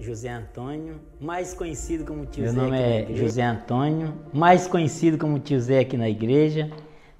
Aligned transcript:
José 0.00 0.30
Antônio, 0.30 1.00
mais 1.20 1.52
conhecido 1.54 2.04
como 2.04 2.24
Tio 2.26 2.44
Meu 2.44 2.52
Zé. 2.52 2.58
nome 2.60 2.76
aqui 2.76 3.12
na 3.12 3.18
é. 3.18 3.20
José 3.20 3.42
Antônio, 3.42 4.14
mais 4.32 4.66
conhecido 4.66 5.18
como 5.18 5.38
Tio 5.38 5.60
Zé 5.60 5.80
aqui 5.80 5.96
na 5.96 6.08
igreja. 6.08 6.70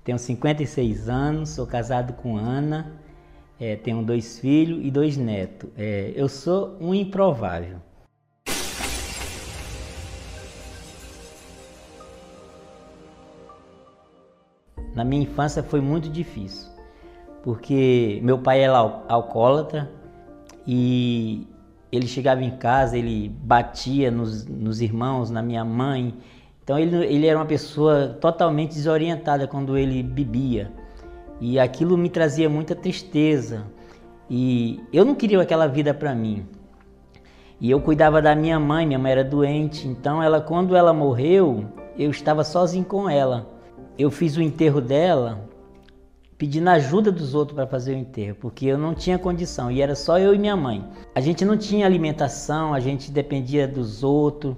Tenho 0.02 0.18
56 0.18 1.08
anos, 1.08 1.50
sou 1.50 1.66
casado 1.66 2.14
com 2.14 2.36
Ana, 2.36 2.98
eh, 3.60 3.76
tenho 3.76 4.02
dois 4.02 4.38
filhos 4.38 4.80
e 4.84 4.90
dois 4.90 5.16
netos. 5.16 5.68
Eh, 5.76 6.12
eu 6.16 6.28
sou 6.28 6.76
um 6.80 6.94
improvável. 6.94 7.78
Na 14.94 15.04
minha 15.04 15.22
infância 15.22 15.62
foi 15.62 15.80
muito 15.80 16.08
difícil, 16.08 16.68
porque 17.42 18.20
meu 18.22 18.38
pai 18.38 18.60
era 18.62 18.76
al- 18.78 19.04
alcoólatra 19.08 19.90
e 20.66 21.46
ele 21.92 22.06
chegava 22.06 22.42
em 22.42 22.50
casa, 22.50 22.96
ele 22.96 23.28
batia 23.28 24.10
nos, 24.10 24.46
nos 24.46 24.80
irmãos, 24.80 25.30
na 25.30 25.42
minha 25.42 25.64
mãe. 25.64 26.14
Então 26.62 26.78
ele, 26.78 27.04
ele 27.06 27.26
era 27.26 27.38
uma 27.38 27.46
pessoa 27.46 28.16
totalmente 28.20 28.74
desorientada 28.74 29.46
quando 29.46 29.76
ele 29.76 30.02
bebia. 30.02 30.70
E 31.40 31.58
aquilo 31.58 31.96
me 31.96 32.08
trazia 32.08 32.48
muita 32.48 32.74
tristeza. 32.74 33.64
E 34.28 34.80
eu 34.92 35.04
não 35.04 35.14
queria 35.14 35.40
aquela 35.40 35.66
vida 35.66 35.92
para 35.92 36.14
mim. 36.14 36.46
E 37.60 37.70
eu 37.70 37.80
cuidava 37.80 38.22
da 38.22 38.34
minha 38.34 38.58
mãe, 38.58 38.86
minha 38.86 38.98
mãe 38.98 39.12
era 39.12 39.24
doente, 39.24 39.86
então 39.86 40.22
ela 40.22 40.40
quando 40.40 40.74
ela 40.74 40.94
morreu, 40.94 41.66
eu 41.98 42.10
estava 42.10 42.44
sozinho 42.44 42.84
com 42.84 43.10
ela. 43.10 43.50
Eu 43.98 44.10
fiz 44.10 44.36
o 44.36 44.42
enterro 44.42 44.80
dela 44.80 45.49
pedindo 46.40 46.68
ajuda 46.68 47.12
dos 47.12 47.34
outros 47.34 47.54
para 47.54 47.66
fazer 47.66 47.92
o 47.92 47.98
enterro, 47.98 48.34
porque 48.40 48.64
eu 48.64 48.78
não 48.78 48.94
tinha 48.94 49.18
condição 49.18 49.70
e 49.70 49.82
era 49.82 49.94
só 49.94 50.18
eu 50.18 50.34
e 50.34 50.38
minha 50.38 50.56
mãe. 50.56 50.82
A 51.14 51.20
gente 51.20 51.44
não 51.44 51.54
tinha 51.54 51.84
alimentação, 51.84 52.72
a 52.72 52.80
gente 52.80 53.10
dependia 53.10 53.68
dos 53.68 54.02
outros. 54.02 54.56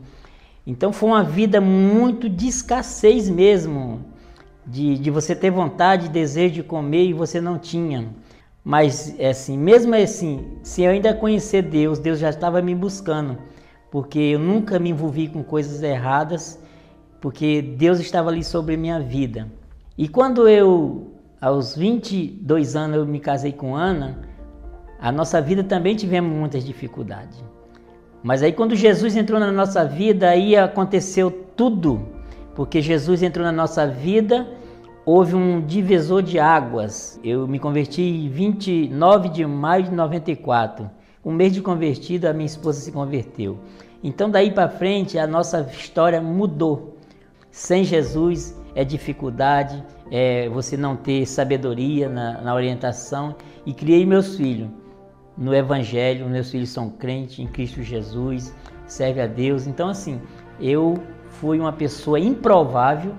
Então 0.65 0.93
foi 0.93 1.09
uma 1.09 1.25
vida 1.25 1.61
muito 1.61 2.29
de 2.29 2.47
escassez 2.47 3.29
mesmo, 3.29 3.99
de, 4.65 4.97
de 4.97 5.11
você 5.11 5.35
ter 5.35 5.51
vontade, 5.51 6.09
desejo 6.09 6.55
de 6.55 6.63
comer 6.63 7.07
e 7.07 7.13
você 7.13 7.41
não 7.41 7.59
tinha. 7.59 8.15
Mas 8.63 9.19
é 9.19 9.31
assim, 9.31 9.59
mesmo 9.59 9.93
assim, 9.97 10.59
se 10.63 10.83
eu 10.83 10.91
ainda 10.93 11.13
conhecer 11.13 11.63
Deus, 11.63 11.99
Deus 11.99 12.21
já 12.21 12.31
estava 12.31 12.63
me 12.63 12.77
buscando, 12.77 13.37
porque 13.91 14.21
eu 14.21 14.39
nunca 14.39 14.79
me 14.79 14.91
envolvi 14.91 15.27
com 15.27 15.43
coisas 15.43 15.83
erradas, 15.83 16.61
porque 17.21 17.61
Deus 17.61 17.99
estava 17.99 18.31
ali 18.31 18.45
sobre 18.45 18.77
minha 18.77 19.01
vida. 19.01 19.51
E 19.99 20.07
quando 20.07 20.49
eu, 20.49 21.12
aos 21.43 21.75
22 21.75 22.77
anos, 22.77 22.99
eu 22.99 23.05
me 23.05 23.19
casei 23.19 23.51
com 23.51 23.75
Ana, 23.75 24.21
a 25.01 25.11
nossa 25.11 25.43
vida 25.43 25.65
também 25.65 25.97
tivemos 25.97 26.33
muitas 26.33 26.65
dificuldades. 26.65 27.43
Mas 28.23 28.45
aí 28.45 28.53
quando 28.53 28.77
Jesus 28.77 29.17
entrou 29.17 29.41
na 29.41 29.51
nossa 29.51 29.85
vida, 29.85 30.29
aí 30.29 30.55
aconteceu 30.57 31.33
tudo, 31.57 32.07
porque 32.55 32.81
Jesus 32.81 33.25
entrou 33.25 33.45
na 33.45 33.51
nossa 33.51 33.85
vida, 33.85 34.47
houve 35.05 35.35
um 35.35 35.61
divisor 35.61 36.23
de 36.23 36.39
águas. 36.39 37.19
Eu 37.25 37.49
me 37.49 37.59
converti 37.59 38.03
em 38.03 38.29
29 38.29 39.29
de 39.31 39.45
maio 39.45 39.83
de 39.83 39.91
94. 39.91 40.89
Um 41.25 41.33
mês 41.33 41.53
de 41.53 41.61
convertido, 41.61 42.27
a 42.27 42.33
minha 42.33 42.47
esposa 42.47 42.81
se 42.81 42.93
converteu. 42.93 43.59
Então 44.01 44.31
daí 44.31 44.53
para 44.53 44.69
frente 44.69 45.19
a 45.19 45.27
nossa 45.27 45.61
história 45.73 46.21
mudou. 46.21 46.97
Sem 47.51 47.83
Jesus 47.83 48.62
é 48.75 48.85
dificuldade, 48.85 49.83
é 50.11 50.49
você 50.49 50.77
não 50.77 50.97
ter 50.97 51.27
sabedoria 51.27 52.09
na, 52.09 52.41
na 52.41 52.55
orientação. 52.55 53.35
E 53.65 53.73
criei 53.73 54.05
meus 54.05 54.37
filhos 54.37 54.69
no 55.37 55.55
Evangelho, 55.55 56.29
meus 56.29 56.51
filhos 56.51 56.71
são 56.71 56.91
crentes 56.91 57.39
em 57.39 57.47
Cristo 57.47 57.83
Jesus, 57.83 58.55
serve 58.87 59.21
a 59.21 59.27
Deus. 59.27 59.67
Então, 59.67 59.89
assim, 59.89 60.21
eu 60.61 60.95
fui 61.29 61.59
uma 61.59 61.73
pessoa 61.73 62.19
improvável, 62.19 63.15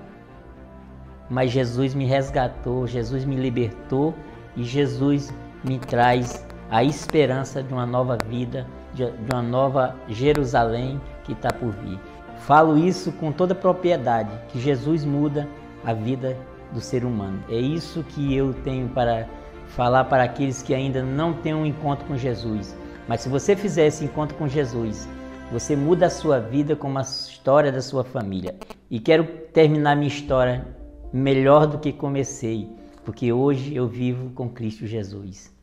mas 1.28 1.50
Jesus 1.50 1.94
me 1.94 2.04
resgatou, 2.04 2.86
Jesus 2.86 3.24
me 3.24 3.36
libertou 3.36 4.14
e 4.56 4.62
Jesus 4.62 5.32
me 5.64 5.78
traz 5.78 6.46
a 6.70 6.84
esperança 6.84 7.62
de 7.62 7.72
uma 7.72 7.86
nova 7.86 8.16
vida, 8.28 8.66
de 8.92 9.04
uma 9.32 9.42
nova 9.42 9.96
Jerusalém 10.08 11.00
que 11.24 11.32
está 11.32 11.52
por 11.52 11.72
vir. 11.72 11.98
Falo 12.46 12.76
isso 12.76 13.10
com 13.12 13.32
toda 13.32 13.54
propriedade, 13.54 14.30
que 14.50 14.60
Jesus 14.60 15.02
muda 15.02 15.48
a 15.82 15.94
vida 15.94 16.36
do 16.72 16.80
ser 16.80 17.02
humano. 17.02 17.42
É 17.48 17.56
isso 17.56 18.04
que 18.04 18.34
eu 18.34 18.52
tenho 18.52 18.86
para 18.90 19.26
falar 19.68 20.04
para 20.04 20.24
aqueles 20.24 20.60
que 20.60 20.74
ainda 20.74 21.02
não 21.02 21.32
têm 21.32 21.54
um 21.54 21.64
encontro 21.64 22.04
com 22.04 22.18
Jesus. 22.18 22.76
Mas 23.08 23.22
se 23.22 23.30
você 23.30 23.56
fizer 23.56 23.86
esse 23.86 24.04
encontro 24.04 24.36
com 24.36 24.46
Jesus, 24.46 25.08
você 25.50 25.74
muda 25.74 26.04
a 26.04 26.10
sua 26.10 26.38
vida 26.38 26.76
como 26.76 26.98
a 26.98 27.02
história 27.02 27.72
da 27.72 27.80
sua 27.80 28.04
família. 28.04 28.54
E 28.90 29.00
quero 29.00 29.24
terminar 29.54 29.96
minha 29.96 30.08
história 30.08 30.66
melhor 31.10 31.66
do 31.66 31.78
que 31.78 31.94
comecei, 31.94 32.68
porque 33.06 33.32
hoje 33.32 33.74
eu 33.74 33.88
vivo 33.88 34.28
com 34.34 34.50
Cristo 34.50 34.86
Jesus. 34.86 35.53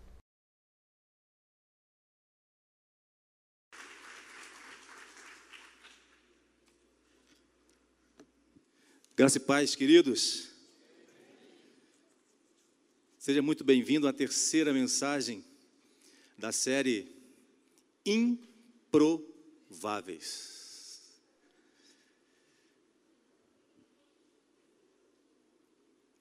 Graça 9.22 9.38
e 9.38 9.42
paz, 9.42 9.76
queridos. 9.76 10.50
Seja 13.20 13.40
muito 13.40 13.64
bem-vindo 13.64 14.08
à 14.08 14.14
terceira 14.14 14.74
mensagem 14.74 15.46
da 16.40 16.52
série 16.52 17.08
Improváveis. 18.04 19.22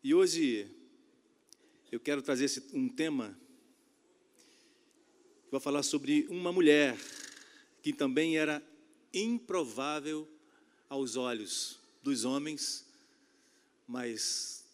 E 0.04 0.12
hoje 0.12 0.70
eu 1.90 1.98
quero 1.98 2.20
trazer 2.20 2.50
um 2.74 2.86
tema 2.86 3.34
vai 5.50 5.58
falar 5.58 5.82
sobre 5.82 6.26
uma 6.28 6.52
mulher 6.52 6.98
que 7.82 7.94
também 7.94 8.36
era 8.36 8.62
improvável 9.10 10.28
aos 10.86 11.16
olhos 11.16 11.80
dos 12.02 12.26
homens, 12.26 12.89
mas 13.90 14.64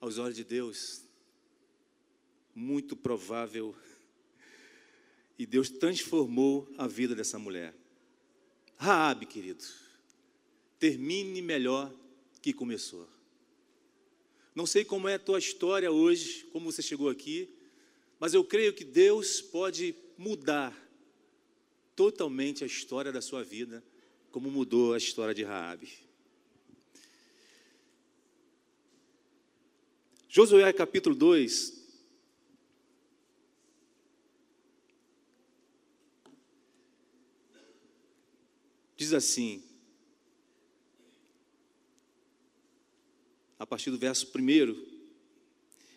aos 0.00 0.16
olhos 0.16 0.36
de 0.36 0.44
Deus, 0.44 1.02
muito 2.54 2.94
provável. 2.94 3.74
E 5.36 5.44
Deus 5.44 5.68
transformou 5.68 6.72
a 6.78 6.86
vida 6.86 7.12
dessa 7.12 7.36
mulher. 7.36 7.74
Raabe, 8.76 9.26
querido, 9.26 9.64
termine 10.78 11.42
melhor 11.42 11.92
que 12.40 12.52
começou. 12.52 13.08
Não 14.54 14.66
sei 14.66 14.84
como 14.84 15.08
é 15.08 15.14
a 15.14 15.18
tua 15.18 15.40
história 15.40 15.90
hoje, 15.90 16.44
como 16.52 16.70
você 16.70 16.80
chegou 16.80 17.08
aqui, 17.08 17.52
mas 18.20 18.34
eu 18.34 18.44
creio 18.44 18.72
que 18.72 18.84
Deus 18.84 19.40
pode 19.40 19.96
mudar 20.16 20.72
totalmente 21.96 22.62
a 22.62 22.68
história 22.68 23.10
da 23.10 23.20
sua 23.20 23.42
vida, 23.42 23.82
como 24.30 24.48
mudou 24.48 24.94
a 24.94 24.98
história 24.98 25.34
de 25.34 25.42
Raabe. 25.42 26.09
Josué 30.32 30.72
capítulo 30.72 31.16
2. 31.16 31.72
Diz 38.96 39.12
assim, 39.12 39.60
a 43.58 43.66
partir 43.66 43.90
do 43.90 43.98
verso 43.98 44.30
1. 44.32 44.86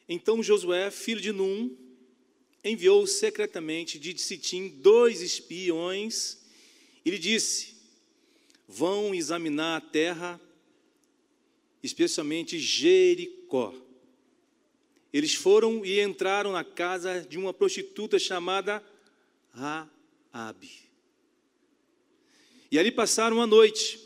Então 0.10 0.42
Josué, 0.42 0.90
filho 0.90 1.22
de 1.22 1.32
Num, 1.32 1.78
enviou 2.64 3.06
secretamente 3.06 4.00
de 4.00 4.18
Sitim 4.18 4.68
dois 4.68 5.22
espiões 5.22 6.44
e 7.06 7.12
lhe 7.12 7.20
disse: 7.20 7.76
Vão 8.68 9.14
examinar 9.14 9.78
a 9.78 9.82
terra, 9.82 10.42
especialmente 11.84 12.58
Jericó. 12.58 13.93
Eles 15.14 15.36
foram 15.36 15.86
e 15.86 16.02
entraram 16.02 16.52
na 16.52 16.64
casa 16.64 17.22
de 17.22 17.38
uma 17.38 17.54
prostituta 17.54 18.18
chamada 18.18 18.84
Raabe. 19.52 20.72
E 22.72 22.80
ali 22.80 22.92
passaram 22.92 23.40
a 23.40 23.46
noite. 23.46 24.00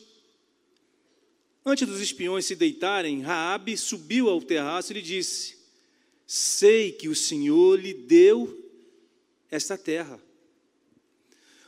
Antes 1.66 1.88
dos 1.88 2.02
espiões 2.02 2.46
se 2.46 2.58
deitarem, 2.58 3.22
Raabe 3.22 3.78
subiu 3.78 4.28
ao 4.28 4.42
terraço 4.42 4.92
e 4.92 4.96
lhe 4.96 5.02
disse: 5.02 5.58
Sei 6.26 6.92
que 6.92 7.08
o 7.08 7.16
Senhor 7.16 7.80
lhe 7.80 7.94
deu 7.94 8.70
esta 9.50 9.78
terra. 9.78 10.22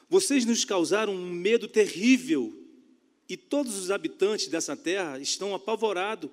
Vocês 0.10 0.44
nos 0.44 0.66
causaram 0.66 1.14
um 1.14 1.30
medo 1.30 1.70
terrível, 1.70 2.54
e 3.30 3.38
todos 3.38 3.78
os 3.78 3.90
habitantes 3.90 4.48
dessa 4.48 4.76
terra 4.76 5.18
estão 5.20 5.56
apavorados 5.56 6.30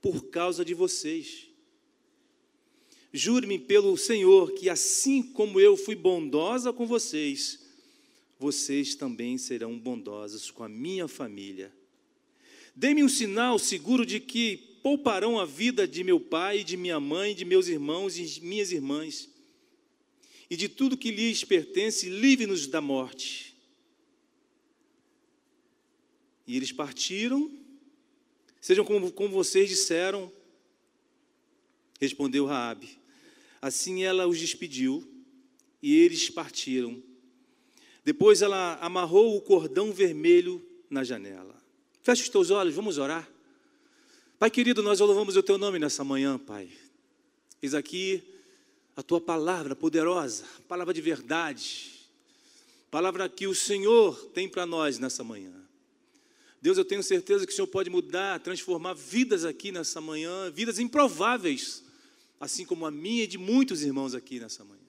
por 0.00 0.24
causa 0.24 0.64
de 0.64 0.74
vocês. 0.74 1.51
Jure-me 3.12 3.58
pelo 3.58 3.96
Senhor 3.96 4.52
que, 4.52 4.70
assim 4.70 5.22
como 5.22 5.60
eu 5.60 5.76
fui 5.76 5.94
bondosa 5.94 6.72
com 6.72 6.86
vocês, 6.86 7.60
vocês 8.38 8.94
também 8.94 9.36
serão 9.36 9.78
bondosos 9.78 10.50
com 10.50 10.64
a 10.64 10.68
minha 10.68 11.06
família. 11.06 11.70
Dê-me 12.74 13.04
um 13.04 13.08
sinal 13.08 13.58
seguro 13.58 14.06
de 14.06 14.18
que 14.18 14.56
pouparão 14.82 15.38
a 15.38 15.44
vida 15.44 15.86
de 15.86 16.02
meu 16.02 16.18
pai, 16.18 16.64
de 16.64 16.76
minha 16.76 16.98
mãe, 16.98 17.34
de 17.34 17.44
meus 17.44 17.68
irmãos 17.68 18.16
e 18.16 18.40
minhas 18.40 18.72
irmãs, 18.72 19.28
e 20.48 20.56
de 20.56 20.68
tudo 20.68 20.96
que 20.96 21.10
lhes 21.10 21.44
pertence, 21.44 22.08
livre-nos 22.08 22.66
da 22.66 22.80
morte. 22.80 23.54
E 26.46 26.56
eles 26.56 26.72
partiram, 26.72 27.50
sejam 28.60 28.84
como, 28.84 29.12
como 29.12 29.28
vocês 29.28 29.68
disseram, 29.68 30.32
respondeu 32.00 32.46
Raabe. 32.46 33.01
Assim 33.62 34.02
ela 34.02 34.26
os 34.26 34.38
despediu 34.38 35.08
e 35.80 35.94
eles 35.94 36.28
partiram. 36.28 37.00
Depois 38.04 38.42
ela 38.42 38.76
amarrou 38.80 39.36
o 39.36 39.40
cordão 39.40 39.92
vermelho 39.92 40.60
na 40.90 41.04
janela. 41.04 41.54
Feche 42.02 42.22
os 42.22 42.28
teus 42.28 42.50
olhos, 42.50 42.74
vamos 42.74 42.98
orar. 42.98 43.30
Pai 44.36 44.50
querido, 44.50 44.82
nós 44.82 44.98
louvamos 44.98 45.36
o 45.36 45.42
teu 45.42 45.56
nome 45.56 45.78
nessa 45.78 46.02
manhã, 46.02 46.36
Pai. 46.36 46.68
Eis 47.62 47.74
aqui 47.74 48.20
a 48.96 49.02
tua 49.02 49.20
palavra 49.20 49.76
poderosa, 49.76 50.44
palavra 50.66 50.92
de 50.92 51.00
verdade, 51.00 51.92
palavra 52.90 53.28
que 53.28 53.46
o 53.46 53.54
Senhor 53.54 54.16
tem 54.34 54.48
para 54.48 54.66
nós 54.66 54.98
nessa 54.98 55.22
manhã. 55.22 55.54
Deus, 56.60 56.76
eu 56.76 56.84
tenho 56.84 57.02
certeza 57.02 57.46
que 57.46 57.52
o 57.52 57.54
Senhor 57.54 57.68
pode 57.68 57.88
mudar, 57.88 58.40
transformar 58.40 58.94
vidas 58.94 59.44
aqui 59.44 59.70
nessa 59.70 60.00
manhã, 60.00 60.50
vidas 60.50 60.80
improváveis, 60.80 61.81
assim 62.42 62.66
como 62.66 62.84
a 62.84 62.90
minha 62.90 63.22
e 63.22 63.26
de 63.28 63.38
muitos 63.38 63.84
irmãos 63.84 64.16
aqui 64.16 64.40
nessa 64.40 64.64
manhã. 64.64 64.82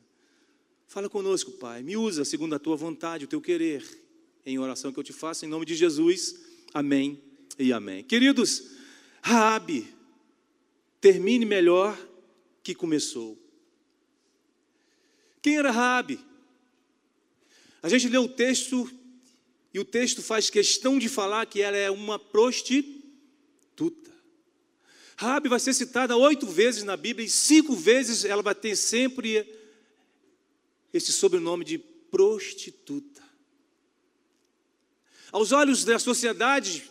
Fala 0.87 1.07
conosco, 1.07 1.51
Pai, 1.51 1.83
me 1.83 1.95
usa 1.95 2.25
segundo 2.25 2.55
a 2.55 2.59
tua 2.59 2.75
vontade, 2.75 3.25
o 3.25 3.27
teu 3.27 3.39
querer, 3.39 3.85
em 4.43 4.57
oração 4.57 4.91
que 4.91 4.99
eu 4.99 5.03
te 5.03 5.13
faço, 5.13 5.45
em 5.45 5.47
nome 5.47 5.63
de 5.63 5.75
Jesus. 5.75 6.35
Amém 6.73 7.21
e 7.59 7.71
amém. 7.71 8.03
Queridos, 8.03 8.71
Raabe 9.21 9.87
termine 10.99 11.45
melhor 11.45 11.95
que 12.63 12.73
começou. 12.73 13.37
Quem 15.39 15.57
era 15.57 15.69
Raabe? 15.69 16.19
A 17.83 17.87
gente 17.87 18.09
lê 18.09 18.17
o 18.17 18.27
texto 18.27 18.89
e 19.71 19.79
o 19.79 19.85
texto 19.85 20.23
faz 20.23 20.49
questão 20.49 20.97
de 20.97 21.07
falar 21.07 21.45
que 21.45 21.61
ela 21.61 21.77
é 21.77 21.91
uma 21.91 22.17
prostituta. 22.17 23.02
Raabe 25.15 25.49
vai 25.49 25.59
ser 25.59 25.73
citada 25.73 26.17
oito 26.17 26.47
vezes 26.47 26.83
na 26.83 26.97
Bíblia 26.97 27.25
e 27.25 27.29
cinco 27.29 27.75
vezes 27.75 28.25
ela 28.25 28.41
vai 28.41 28.55
ter 28.55 28.75
sempre 28.75 29.47
esse 30.91 31.11
sobrenome 31.11 31.63
de 31.63 31.77
prostituta. 31.77 33.23
Aos 35.31 35.51
olhos 35.51 35.83
da 35.83 35.97
sociedade, 35.97 36.89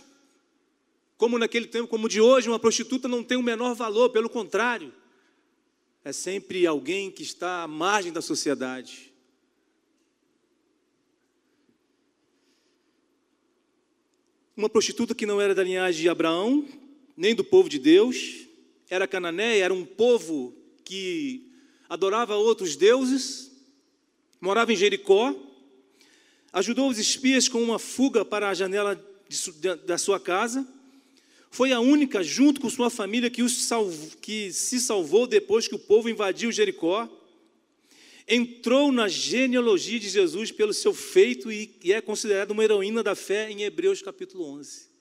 como 1.16 1.38
naquele 1.38 1.66
tempo, 1.66 1.88
como 1.88 2.08
de 2.08 2.20
hoje, 2.20 2.48
uma 2.48 2.58
prostituta 2.58 3.06
não 3.06 3.22
tem 3.22 3.38
o 3.38 3.42
menor 3.42 3.74
valor, 3.74 4.10
pelo 4.10 4.28
contrário, 4.28 4.92
é 6.04 6.12
sempre 6.12 6.66
alguém 6.66 7.10
que 7.10 7.22
está 7.22 7.62
à 7.62 7.68
margem 7.68 8.12
da 8.12 8.20
sociedade. 8.20 9.12
Uma 14.56 14.68
prostituta 14.68 15.14
que 15.14 15.24
não 15.24 15.40
era 15.40 15.54
da 15.54 15.62
linhagem 15.62 16.02
de 16.02 16.08
Abraão, 16.08 16.66
nem 17.16 17.34
do 17.34 17.44
povo 17.44 17.68
de 17.68 17.78
Deus, 17.78 18.46
era 18.88 19.06
cananeia, 19.06 19.64
era 19.64 19.74
um 19.74 19.84
povo 19.84 20.54
que 20.84 21.50
adorava 21.88 22.36
outros 22.36 22.76
deuses, 22.76 23.50
morava 24.40 24.72
em 24.72 24.76
Jericó, 24.76 25.34
ajudou 26.52 26.88
os 26.88 26.98
espias 26.98 27.48
com 27.48 27.62
uma 27.62 27.78
fuga 27.78 28.24
para 28.24 28.48
a 28.48 28.54
janela 28.54 28.94
de, 29.28 29.74
da 29.86 29.96
sua 29.96 30.20
casa 30.20 30.66
foi 31.52 31.70
a 31.70 31.80
única, 31.80 32.24
junto 32.24 32.62
com 32.62 32.70
sua 32.70 32.88
família, 32.88 33.28
que, 33.28 33.46
salvou, 33.46 34.10
que 34.22 34.50
se 34.54 34.80
salvou 34.80 35.26
depois 35.26 35.68
que 35.68 35.74
o 35.74 35.78
povo 35.78 36.08
invadiu 36.08 36.50
Jericó. 36.50 37.06
Entrou 38.26 38.90
na 38.90 39.06
genealogia 39.06 40.00
de 40.00 40.08
Jesus 40.08 40.50
pelo 40.50 40.72
seu 40.72 40.94
feito 40.94 41.52
e, 41.52 41.70
e 41.84 41.92
é 41.92 42.00
considerada 42.00 42.54
uma 42.54 42.64
heroína 42.64 43.02
da 43.02 43.14
fé 43.14 43.50
em 43.50 43.64
Hebreus 43.64 44.00
capítulo 44.00 44.46
11. 44.46 44.91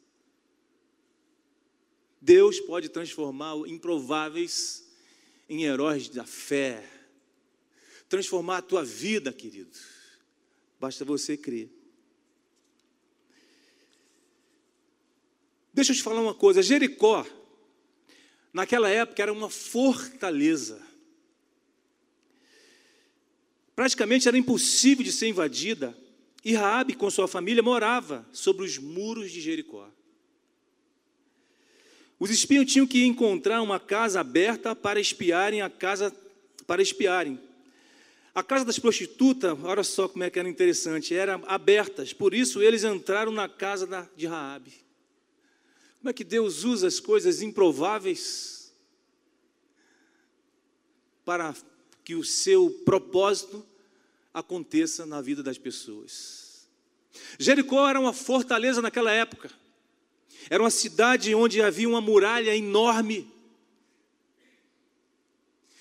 Deus 2.22 2.60
pode 2.60 2.88
transformar 2.88 3.56
improváveis 3.68 4.88
em 5.50 5.64
heróis 5.64 6.08
da 6.08 6.24
fé, 6.24 6.88
transformar 8.08 8.58
a 8.58 8.62
tua 8.62 8.86
vida, 8.86 9.34
querido. 9.34 9.76
Basta 10.80 11.04
você 11.04 11.36
crer. 11.36 11.70
Deixa 15.74 15.94
eu 15.94 15.96
te 15.96 16.04
falar 16.04 16.22
uma 16.22 16.36
coisa: 16.36 16.62
Jericó, 16.62 17.26
naquela 18.54 18.88
época, 18.88 19.24
era 19.24 19.34
uma 19.34 19.50
fortaleza. 19.50 20.80
Praticamente 23.76 24.28
era 24.28 24.38
impossível 24.38 25.04
de 25.04 25.12
ser 25.12 25.28
invadida, 25.28 25.98
e 26.46 26.54
Raabe 26.54 26.94
com 26.94 27.10
sua 27.10 27.28
família 27.28 27.64
morava 27.64 28.28
sobre 28.32 28.64
os 28.64 28.78
muros 28.78 29.32
de 29.32 29.42
Jericó. 29.42 29.90
Os 32.22 32.30
espiões 32.30 32.72
tinham 32.72 32.86
que 32.86 33.04
encontrar 33.04 33.64
uma 33.64 33.80
casa 33.80 34.20
aberta 34.20 34.76
para 34.76 35.00
espiarem 35.00 35.64
a 35.64 35.72
casa 35.72 36.16
para 36.68 36.80
espiarem. 36.80 37.40
A 38.36 38.44
casa 38.44 38.64
das 38.64 38.78
prostitutas, 38.78 39.58
olha 39.64 39.84
só 39.84 40.08
como 40.08 40.24
é 40.24 40.30
que 40.30 40.38
era 40.38 40.48
interessante, 40.48 41.16
eram 41.16 41.44
abertas, 41.48 42.14
por 42.14 42.36
isso 42.36 42.62
eles 42.62 42.84
entraram 42.84 43.32
na 43.32 43.50
casa 43.50 44.08
de 44.16 44.28
Raabe. 44.28 44.72
Como 45.98 46.12
é 46.12 46.14
que 46.14 46.24
Deus 46.24 46.64
usa 46.64 46.86
as 46.86 47.00
coisas 47.00 47.42
improváveis 47.42 48.72
para 51.26 51.56
que 52.04 52.14
o 52.14 52.24
seu 52.24 52.70
propósito 52.86 53.66
aconteça 54.32 55.08
na 55.08 55.22
vida 55.22 55.42
das 55.42 55.58
pessoas? 55.58 56.68
Jericó 57.40 57.90
era 57.90 58.00
uma 58.00 58.14
fortaleza 58.14 58.80
naquela 58.80 59.12
época. 59.12 59.50
Era 60.50 60.64
uma 60.64 60.70
cidade 60.70 61.34
onde 61.34 61.62
havia 61.62 61.88
uma 61.88 62.02
muralha 62.02 62.56
enorme. 62.56 63.32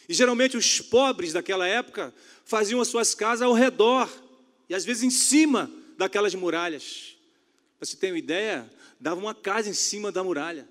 E 0.08 0.14
geralmente 0.14 0.56
os 0.56 0.80
pobres 0.80 1.32
daquela 1.32 1.66
época 1.66 2.12
faziam 2.44 2.80
as 2.80 2.88
suas 2.88 3.14
casas 3.14 3.42
ao 3.42 3.52
redor 3.52 4.10
e 4.68 4.74
às 4.74 4.84
vezes 4.84 5.02
em 5.02 5.10
cima 5.10 5.70
daquelas 5.96 6.34
muralhas. 6.34 7.16
Para 7.78 7.86
você 7.86 7.96
ter 7.96 8.10
uma 8.10 8.18
ideia, 8.18 8.70
dava 8.98 9.20
uma 9.20 9.34
casa 9.34 9.70
em 9.70 9.74
cima 9.74 10.10
da 10.10 10.22
muralha. 10.24 10.68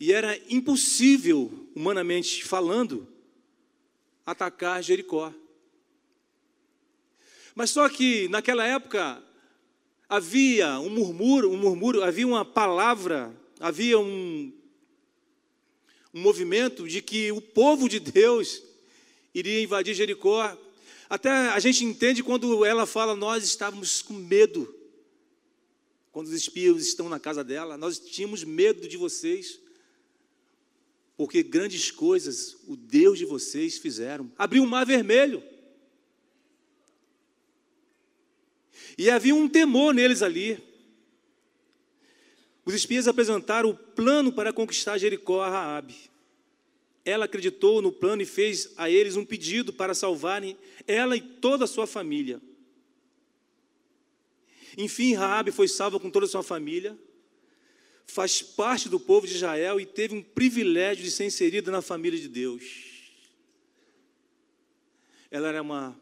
E 0.00 0.12
era 0.12 0.40
impossível, 0.48 1.68
humanamente 1.76 2.42
falando, 2.42 3.06
atacar 4.24 4.82
Jericó. 4.82 5.32
Mas 7.54 7.68
só 7.68 7.86
que 7.88 8.28
naquela 8.28 8.64
época 8.64 9.22
havia 10.10 10.78
um 10.80 10.90
murmúrio, 10.90 11.50
um 11.50 11.56
murmúrio, 11.56 12.02
havia 12.02 12.26
uma 12.26 12.44
palavra, 12.44 13.34
havia 13.58 13.98
um, 13.98 14.52
um 16.12 16.20
movimento 16.20 16.86
de 16.86 17.00
que 17.00 17.32
o 17.32 17.40
povo 17.40 17.88
de 17.88 17.98
Deus 17.98 18.62
iria 19.32 19.62
invadir 19.62 19.94
Jericó 19.94 20.58
até 21.10 21.28
a 21.28 21.58
gente 21.58 21.84
entende 21.84 22.22
quando 22.22 22.64
ela 22.64 22.86
fala, 22.86 23.16
nós 23.16 23.42
estávamos 23.42 24.00
com 24.00 24.14
medo. 24.14 24.72
Quando 26.12 26.28
os 26.28 26.32
espios 26.32 26.86
estão 26.86 27.08
na 27.08 27.18
casa 27.18 27.42
dela, 27.42 27.76
nós 27.76 27.98
tínhamos 27.98 28.44
medo 28.44 28.88
de 28.88 28.96
vocês. 28.96 29.58
Porque 31.16 31.42
grandes 31.42 31.90
coisas 31.90 32.56
o 32.68 32.76
Deus 32.76 33.18
de 33.18 33.24
vocês 33.24 33.76
fizeram. 33.76 34.30
Abriu 34.38 34.62
o 34.62 34.68
mar 34.68 34.86
vermelho. 34.86 35.42
E 38.96 39.10
havia 39.10 39.34
um 39.34 39.48
temor 39.48 39.94
neles 39.94 40.22
ali. 40.22 40.62
Os 42.64 42.74
espias 42.74 43.08
apresentaram 43.08 43.70
o 43.70 43.76
plano 43.76 44.32
para 44.32 44.52
conquistar 44.52 44.98
Jericó 44.98 45.42
a 45.42 45.48
Raabe. 45.48 45.96
Ela 47.04 47.24
acreditou 47.24 47.80
no 47.80 47.90
plano 47.90 48.22
e 48.22 48.26
fez 48.26 48.72
a 48.76 48.90
eles 48.90 49.16
um 49.16 49.24
pedido 49.24 49.72
para 49.72 49.94
salvarem 49.94 50.56
ela 50.86 51.16
e 51.16 51.20
toda 51.20 51.64
a 51.64 51.68
sua 51.68 51.86
família. 51.86 52.40
Enfim, 54.76 55.14
Raabe 55.14 55.50
foi 55.50 55.66
salva 55.66 55.98
com 55.98 56.10
toda 56.10 56.26
a 56.26 56.28
sua 56.28 56.42
família, 56.42 56.96
faz 58.06 58.42
parte 58.42 58.88
do 58.88 59.00
povo 59.00 59.26
de 59.26 59.34
Israel 59.34 59.80
e 59.80 59.86
teve 59.86 60.14
um 60.14 60.22
privilégio 60.22 61.02
de 61.02 61.10
ser 61.10 61.24
inserida 61.24 61.70
na 61.70 61.82
família 61.82 62.18
de 62.18 62.28
Deus. 62.28 62.62
Ela 65.30 65.48
era 65.48 65.62
uma 65.62 65.98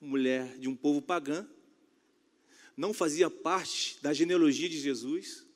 mulher 0.00 0.58
de 0.58 0.68
um 0.68 0.74
povo 0.74 1.02
pagã, 1.02 1.46
não 2.80 2.94
fazia 2.94 3.28
parte 3.28 3.98
da 4.00 4.10
genealogia 4.14 4.66
de 4.66 4.80
Jesus, 4.80 5.46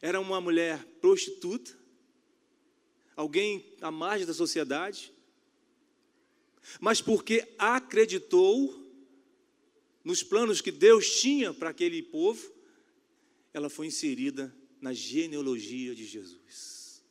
era 0.00 0.18
uma 0.18 0.40
mulher 0.40 0.82
prostituta, 1.02 1.78
alguém 3.14 3.62
à 3.82 3.90
margem 3.90 4.26
da 4.26 4.32
sociedade, 4.32 5.12
mas 6.80 7.02
porque 7.02 7.46
acreditou 7.58 8.90
nos 10.02 10.22
planos 10.22 10.62
que 10.62 10.72
Deus 10.72 11.20
tinha 11.20 11.52
para 11.52 11.68
aquele 11.68 12.02
povo, 12.02 12.50
ela 13.52 13.68
foi 13.68 13.88
inserida 13.88 14.50
na 14.80 14.94
genealogia 14.94 15.94
de 15.94 16.06
Jesus. 16.06 17.04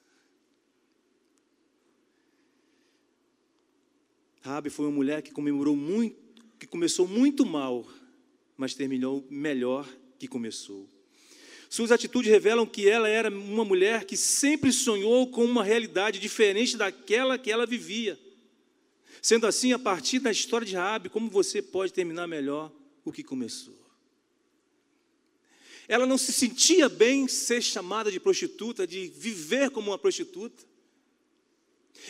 Rabi 4.41 4.71
foi 4.71 4.87
uma 4.87 4.95
mulher 4.95 5.21
que 5.21 5.31
comemorou 5.31 5.75
muito, 5.75 6.20
que 6.61 6.67
começou 6.67 7.07
muito 7.07 7.43
mal, 7.43 7.87
mas 8.55 8.75
terminou 8.75 9.25
melhor 9.31 9.89
que 10.19 10.27
começou. 10.27 10.87
Suas 11.67 11.91
atitudes 11.91 12.31
revelam 12.31 12.67
que 12.67 12.87
ela 12.87 13.09
era 13.09 13.31
uma 13.31 13.65
mulher 13.65 14.05
que 14.05 14.15
sempre 14.15 14.71
sonhou 14.71 15.25
com 15.25 15.43
uma 15.43 15.63
realidade 15.63 16.19
diferente 16.19 16.77
daquela 16.77 17.35
que 17.35 17.51
ela 17.51 17.65
vivia. 17.65 18.19
Sendo 19.23 19.47
assim, 19.47 19.73
a 19.73 19.79
partir 19.79 20.19
da 20.19 20.29
história 20.29 20.67
de 20.67 20.75
Rabi, 20.75 21.09
como 21.09 21.31
você 21.31 21.63
pode 21.63 21.93
terminar 21.93 22.27
melhor 22.27 22.71
o 23.03 23.11
que 23.11 23.23
começou? 23.23 23.81
Ela 25.87 26.05
não 26.05 26.17
se 26.17 26.31
sentia 26.31 26.87
bem 26.87 27.27
ser 27.27 27.63
chamada 27.63 28.11
de 28.11 28.19
prostituta, 28.19 28.85
de 28.85 29.07
viver 29.07 29.71
como 29.71 29.89
uma 29.89 29.97
prostituta. 29.97 30.63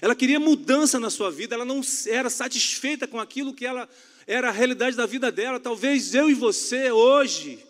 Ela 0.02 0.14
queria 0.14 0.42
mudança 0.42 1.00
na 1.00 1.10
sua 1.10 1.32
vida, 1.32 1.56
ela 1.56 1.64
não 1.64 1.80
era 2.08 2.30
satisfeita 2.30 3.08
com 3.08 3.18
aquilo 3.18 3.54
que 3.54 3.66
ela 3.66 3.90
era 4.28 4.50
a 4.50 4.52
realidade 4.52 4.96
da 4.96 5.06
vida 5.06 5.32
dela. 5.32 5.60
Talvez 5.60 6.14
eu 6.14 6.30
e 6.30 6.34
você 6.34 6.92
hoje 6.92 7.64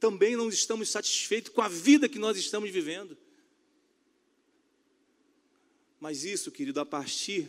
também 0.00 0.36
não 0.36 0.48
estamos 0.48 0.88
satisfeitos 0.88 1.52
com 1.52 1.60
a 1.60 1.68
vida 1.68 2.08
que 2.08 2.18
nós 2.18 2.36
estamos 2.36 2.70
vivendo. 2.70 3.16
Mas 6.00 6.24
isso, 6.24 6.50
querido, 6.52 6.80
a 6.80 6.86
partir 6.86 7.48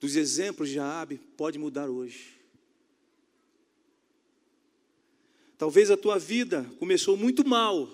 dos 0.00 0.16
exemplos 0.16 0.68
de 0.68 0.76
Jaabe, 0.76 1.18
pode 1.36 1.58
mudar 1.58 1.88
hoje. 1.88 2.36
Talvez 5.56 5.90
a 5.90 5.96
tua 5.96 6.18
vida 6.18 6.64
começou 6.78 7.16
muito 7.16 7.46
mal. 7.46 7.88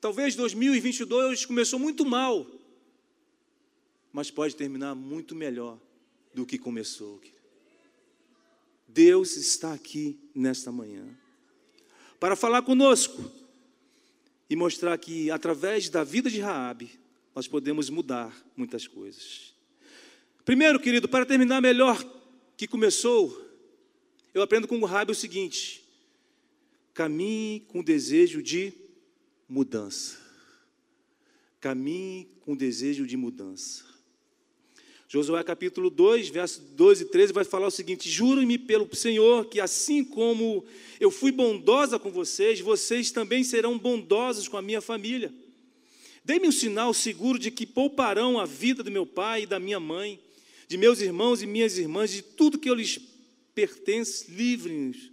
Talvez 0.00 0.34
2022 0.34 1.44
começou 1.46 1.78
muito 1.78 2.04
mal. 2.04 2.46
Mas 4.12 4.30
pode 4.30 4.56
terminar 4.56 4.94
muito 4.94 5.34
melhor 5.34 5.78
do 6.34 6.46
que 6.46 6.58
começou. 6.58 7.20
Deus 8.86 9.36
está 9.36 9.72
aqui 9.72 10.18
nesta 10.34 10.72
manhã 10.72 11.06
para 12.18 12.34
falar 12.34 12.62
conosco 12.62 13.30
e 14.48 14.56
mostrar 14.56 14.98
que 14.98 15.30
através 15.30 15.88
da 15.88 16.02
vida 16.02 16.28
de 16.28 16.40
Raabe 16.40 16.90
nós 17.34 17.46
podemos 17.46 17.88
mudar 17.88 18.34
muitas 18.56 18.86
coisas. 18.86 19.54
Primeiro, 20.44 20.80
querido, 20.80 21.08
para 21.08 21.24
terminar 21.24 21.60
melhor 21.60 22.02
que 22.56 22.66
começou, 22.66 23.48
eu 24.34 24.42
aprendo 24.42 24.66
com 24.66 24.78
o 24.78 24.84
Raabe 24.84 25.12
o 25.12 25.14
seguinte: 25.14 25.84
caminhe 26.92 27.60
com 27.60 27.82
desejo 27.82 28.42
de 28.42 28.72
mudança. 29.48 30.18
Caminhe 31.60 32.26
com 32.40 32.56
desejo 32.56 33.06
de 33.06 33.16
mudança. 33.16 33.89
Josué 35.12 35.42
capítulo 35.42 35.90
2, 35.90 36.28
verso 36.28 36.62
12 36.62 37.02
e 37.02 37.06
13 37.06 37.32
vai 37.32 37.42
falar 37.42 37.66
o 37.66 37.70
seguinte: 37.72 38.08
Juro-me 38.08 38.56
pelo 38.56 38.94
Senhor 38.94 39.44
que 39.46 39.58
assim 39.58 40.04
como 40.04 40.64
eu 41.00 41.10
fui 41.10 41.32
bondosa 41.32 41.98
com 41.98 42.12
vocês, 42.12 42.60
vocês 42.60 43.10
também 43.10 43.42
serão 43.42 43.76
bondosos 43.76 44.46
com 44.46 44.56
a 44.56 44.62
minha 44.62 44.80
família. 44.80 45.34
Dê-me 46.24 46.46
um 46.46 46.52
sinal 46.52 46.94
seguro 46.94 47.40
de 47.40 47.50
que 47.50 47.66
pouparão 47.66 48.38
a 48.38 48.46
vida 48.46 48.84
do 48.84 48.90
meu 48.92 49.04
pai 49.04 49.42
e 49.42 49.46
da 49.46 49.58
minha 49.58 49.80
mãe, 49.80 50.20
de 50.68 50.76
meus 50.76 51.00
irmãos 51.00 51.42
e 51.42 51.46
minhas 51.46 51.76
irmãs, 51.76 52.12
de 52.12 52.22
tudo 52.22 52.56
que 52.56 52.70
eu 52.70 52.74
lhes 52.74 53.00
pertence, 53.52 54.30
livre-nos 54.30 55.10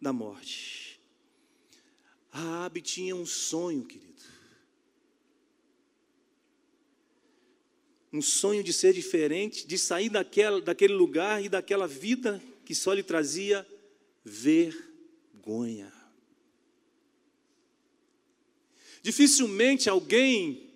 da 0.00 0.12
morte. 0.12 1.00
Raabe 2.30 2.80
tinha 2.80 3.16
um 3.16 3.26
sonho, 3.26 3.82
querido. 3.82 4.11
Um 8.12 8.20
sonho 8.20 8.62
de 8.62 8.72
ser 8.72 8.92
diferente, 8.92 9.66
de 9.66 9.78
sair 9.78 10.10
daquela, 10.10 10.60
daquele 10.60 10.92
lugar 10.92 11.42
e 11.42 11.48
daquela 11.48 11.88
vida 11.88 12.42
que 12.64 12.74
só 12.74 12.92
lhe 12.92 13.02
trazia 13.02 13.66
vergonha. 14.24 15.92
Dificilmente 19.02 19.88
alguém 19.88 20.70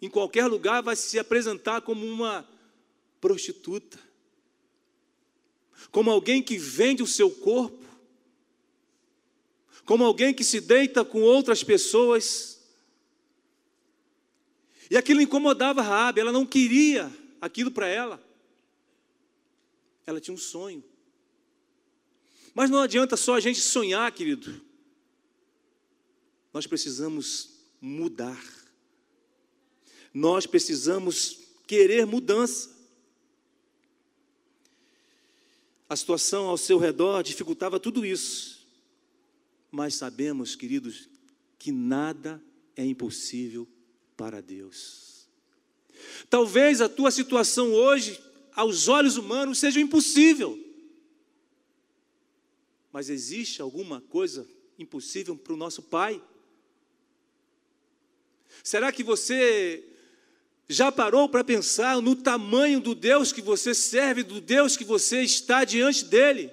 em 0.00 0.08
qualquer 0.08 0.46
lugar 0.46 0.82
vai 0.82 0.96
se 0.96 1.18
apresentar 1.18 1.82
como 1.82 2.06
uma 2.06 2.48
prostituta, 3.20 3.98
como 5.90 6.10
alguém 6.10 6.42
que 6.42 6.56
vende 6.56 7.02
o 7.02 7.06
seu 7.06 7.30
corpo, 7.30 7.86
como 9.84 10.04
alguém 10.04 10.32
que 10.32 10.44
se 10.44 10.60
deita 10.60 11.04
com 11.04 11.22
outras 11.22 11.62
pessoas 11.62 12.57
e 14.90 14.96
aquilo 14.96 15.20
incomodava 15.20 15.82
Raabe, 15.82 16.20
ela 16.20 16.32
não 16.32 16.46
queria 16.46 17.12
aquilo 17.40 17.70
para 17.70 17.86
ela. 17.86 18.22
Ela 20.06 20.20
tinha 20.20 20.34
um 20.34 20.38
sonho. 20.38 20.82
Mas 22.54 22.70
não 22.70 22.80
adianta 22.80 23.16
só 23.16 23.34
a 23.34 23.40
gente 23.40 23.60
sonhar, 23.60 24.10
querido. 24.10 24.60
Nós 26.52 26.66
precisamos 26.66 27.50
mudar. 27.80 28.42
Nós 30.14 30.46
precisamos 30.46 31.38
querer 31.66 32.06
mudança. 32.06 32.76
A 35.88 35.94
situação 35.94 36.46
ao 36.46 36.56
seu 36.56 36.78
redor 36.78 37.22
dificultava 37.22 37.78
tudo 37.78 38.04
isso. 38.04 38.66
Mas 39.70 39.94
sabemos, 39.94 40.56
queridos, 40.56 41.08
que 41.58 41.70
nada 41.70 42.42
é 42.74 42.84
impossível 42.84 43.68
para 44.18 44.42
Deus. 44.42 45.28
Talvez 46.28 46.80
a 46.80 46.88
tua 46.88 47.12
situação 47.12 47.72
hoje, 47.72 48.20
aos 48.52 48.88
olhos 48.88 49.16
humanos, 49.16 49.58
seja 49.58 49.80
impossível. 49.80 50.58
Mas 52.92 53.08
existe 53.08 53.62
alguma 53.62 54.00
coisa 54.00 54.46
impossível 54.76 55.36
para 55.36 55.52
o 55.52 55.56
nosso 55.56 55.84
Pai? 55.84 56.20
Será 58.64 58.90
que 58.90 59.04
você 59.04 59.84
já 60.68 60.90
parou 60.90 61.28
para 61.28 61.44
pensar 61.44 62.02
no 62.02 62.16
tamanho 62.16 62.80
do 62.80 62.96
Deus 62.96 63.32
que 63.32 63.40
você 63.40 63.72
serve, 63.72 64.24
do 64.24 64.40
Deus 64.40 64.76
que 64.76 64.84
você 64.84 65.22
está 65.22 65.64
diante 65.64 66.04
dele? 66.04 66.50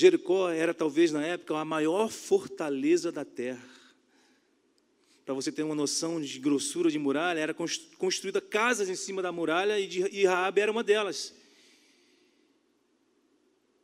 Jericó 0.00 0.48
era 0.48 0.72
talvez 0.72 1.12
na 1.12 1.22
época 1.26 1.58
a 1.58 1.64
maior 1.64 2.08
fortaleza 2.08 3.12
da 3.12 3.22
terra. 3.22 3.68
Para 5.26 5.34
você 5.34 5.52
ter 5.52 5.62
uma 5.62 5.74
noção 5.74 6.18
de 6.18 6.38
grossura 6.38 6.90
de 6.90 6.98
muralha, 6.98 7.38
era 7.38 7.54
construída 7.98 8.40
casas 8.40 8.88
em 8.88 8.94
cima 8.94 9.20
da 9.20 9.30
muralha 9.30 9.78
e, 9.78 9.86
de, 9.86 10.00
e 10.08 10.24
Raabe 10.24 10.62
era 10.62 10.72
uma 10.72 10.82
delas. 10.82 11.34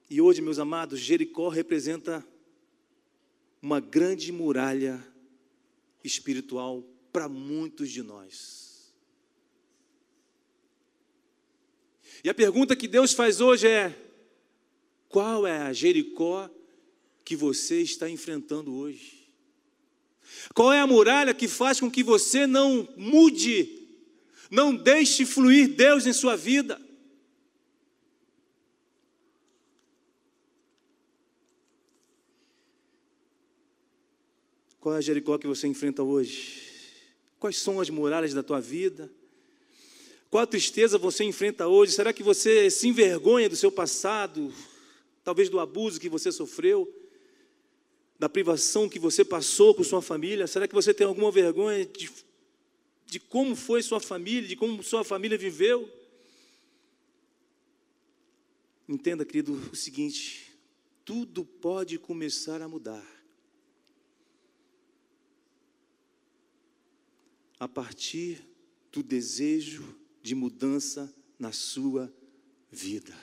E 0.08 0.18
hoje, 0.18 0.40
meus 0.40 0.58
amados, 0.58 1.00
Jericó 1.00 1.50
representa 1.50 2.26
uma 3.60 3.78
grande 3.78 4.32
muralha 4.32 5.06
espiritual 6.02 6.82
para 7.12 7.28
muitos 7.28 7.90
de 7.90 8.02
nós. 8.02 8.90
E 12.24 12.30
a 12.30 12.34
pergunta 12.34 12.74
que 12.74 12.88
Deus 12.88 13.12
faz 13.12 13.42
hoje 13.42 13.68
é: 13.68 14.05
qual 15.08 15.46
é 15.46 15.62
a 15.62 15.72
Jericó 15.72 16.50
que 17.24 17.36
você 17.36 17.80
está 17.80 18.08
enfrentando 18.08 18.74
hoje? 18.74 19.26
Qual 20.54 20.72
é 20.72 20.80
a 20.80 20.86
muralha 20.86 21.34
que 21.34 21.48
faz 21.48 21.80
com 21.80 21.90
que 21.90 22.02
você 22.02 22.46
não 22.46 22.88
mude, 22.96 23.88
não 24.50 24.74
deixe 24.74 25.24
fluir 25.24 25.74
Deus 25.74 26.06
em 26.06 26.12
sua 26.12 26.36
vida? 26.36 26.80
Qual 34.80 34.94
é 34.94 34.98
a 34.98 35.00
Jericó 35.00 35.36
que 35.36 35.48
você 35.48 35.66
enfrenta 35.66 36.02
hoje? 36.02 36.62
Quais 37.40 37.56
são 37.58 37.80
as 37.80 37.90
muralhas 37.90 38.32
da 38.32 38.42
tua 38.42 38.60
vida? 38.60 39.10
Qual 40.30 40.46
tristeza 40.46 40.96
você 40.96 41.24
enfrenta 41.24 41.66
hoje? 41.66 41.92
Será 41.92 42.12
que 42.12 42.22
você 42.22 42.70
se 42.70 42.86
envergonha 42.86 43.48
do 43.48 43.56
seu 43.56 43.72
passado? 43.72 44.52
Talvez 45.26 45.48
do 45.48 45.58
abuso 45.58 45.98
que 45.98 46.08
você 46.08 46.30
sofreu, 46.30 46.88
da 48.16 48.28
privação 48.28 48.88
que 48.88 48.96
você 48.96 49.24
passou 49.24 49.74
com 49.74 49.82
sua 49.82 50.00
família? 50.00 50.46
Será 50.46 50.68
que 50.68 50.74
você 50.74 50.94
tem 50.94 51.04
alguma 51.04 51.32
vergonha 51.32 51.84
de, 51.84 52.08
de 53.04 53.18
como 53.18 53.56
foi 53.56 53.82
sua 53.82 53.98
família, 53.98 54.48
de 54.48 54.54
como 54.54 54.80
sua 54.84 55.02
família 55.02 55.36
viveu? 55.36 55.90
Entenda, 58.88 59.24
querido, 59.24 59.54
o 59.72 59.74
seguinte: 59.74 60.56
tudo 61.04 61.44
pode 61.44 61.98
começar 61.98 62.62
a 62.62 62.68
mudar. 62.68 63.04
a 67.58 67.66
partir 67.66 68.46
do 68.92 69.02
desejo 69.02 69.96
de 70.22 70.34
mudança 70.34 71.10
na 71.38 71.52
sua 71.52 72.12
vida. 72.70 73.16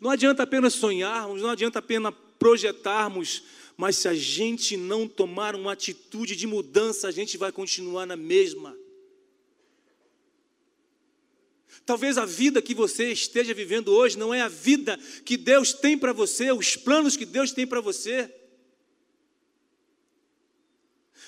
Não 0.00 0.10
adianta 0.10 0.42
apenas 0.42 0.74
sonharmos, 0.74 1.42
não 1.42 1.50
adianta 1.50 1.78
apenas 1.78 2.14
projetarmos, 2.38 3.42
mas 3.76 3.96
se 3.96 4.08
a 4.08 4.14
gente 4.14 4.76
não 4.76 5.08
tomar 5.08 5.54
uma 5.54 5.72
atitude 5.72 6.36
de 6.36 6.46
mudança, 6.46 7.08
a 7.08 7.10
gente 7.10 7.36
vai 7.36 7.50
continuar 7.50 8.06
na 8.06 8.16
mesma. 8.16 8.76
Talvez 11.84 12.16
a 12.16 12.24
vida 12.24 12.62
que 12.62 12.74
você 12.74 13.12
esteja 13.12 13.52
vivendo 13.52 13.88
hoje 13.88 14.16
não 14.16 14.32
é 14.32 14.40
a 14.40 14.48
vida 14.48 14.98
que 15.24 15.36
Deus 15.36 15.72
tem 15.72 15.98
para 15.98 16.12
você, 16.12 16.50
os 16.52 16.76
planos 16.76 17.16
que 17.16 17.26
Deus 17.26 17.52
tem 17.52 17.66
para 17.66 17.80
você. 17.80 18.32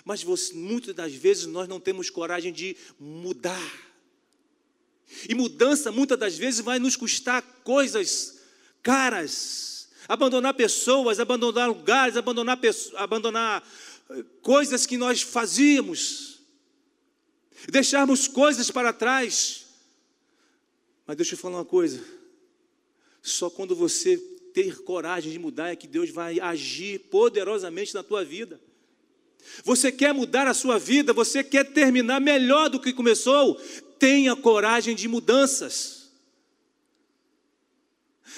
Mas 0.05 0.23
você, 0.23 0.55
muitas 0.55 0.95
das 0.95 1.13
vezes 1.13 1.47
nós 1.47 1.69
não 1.69 1.81
temos 1.81 2.09
coragem 2.09 2.53
de 2.53 2.77
mudar. 2.99 3.87
E 5.29 5.35
mudança 5.35 5.93
muitas 5.93 6.19
das 6.19 6.39
vezes 6.39 6.61
vai 6.61 6.79
nos 6.79 6.97
custar 6.97 7.43
coisas 7.65 8.36
caras. 8.87 9.89
Abandonar 10.07 10.55
pessoas, 10.55 11.19
abandonar 11.19 11.69
lugares, 11.69 12.17
abandonar, 12.17 12.57
abandonar 12.95 13.69
eh, 14.09 14.25
coisas 14.41 14.87
que 14.87 14.97
nós 14.97 15.21
fazíamos. 15.23 16.39
Deixarmos 17.69 18.29
coisas 18.29 18.71
para 18.71 18.93
trás. 18.93 19.67
Mas 21.05 21.17
deixa 21.17 21.35
eu 21.35 21.39
falar 21.39 21.59
uma 21.59 21.65
coisa. 21.65 22.01
Só 23.21 23.51
quando 23.51 23.75
você 23.75 24.17
ter 24.55 24.85
coragem 24.85 25.33
de 25.33 25.39
mudar 25.41 25.71
é 25.71 25.77
que 25.77 25.89
Deus 25.89 26.11
vai 26.11 26.39
agir 26.39 27.01
poderosamente 27.11 27.93
na 27.93 28.05
tua 28.05 28.25
vida. 28.25 28.61
Você 29.65 29.91
quer 29.91 30.15
mudar 30.15 30.47
a 30.47 30.55
sua 30.55 30.79
vida, 30.79 31.13
você 31.13 31.43
quer 31.43 31.65
terminar 31.73 32.21
melhor 32.21 32.69
do 32.69 32.81
que 32.81 32.93
começou, 32.93 33.57
tenha 33.99 34.37
coragem 34.37 34.95
de 34.95 35.09
mudanças. 35.09 35.96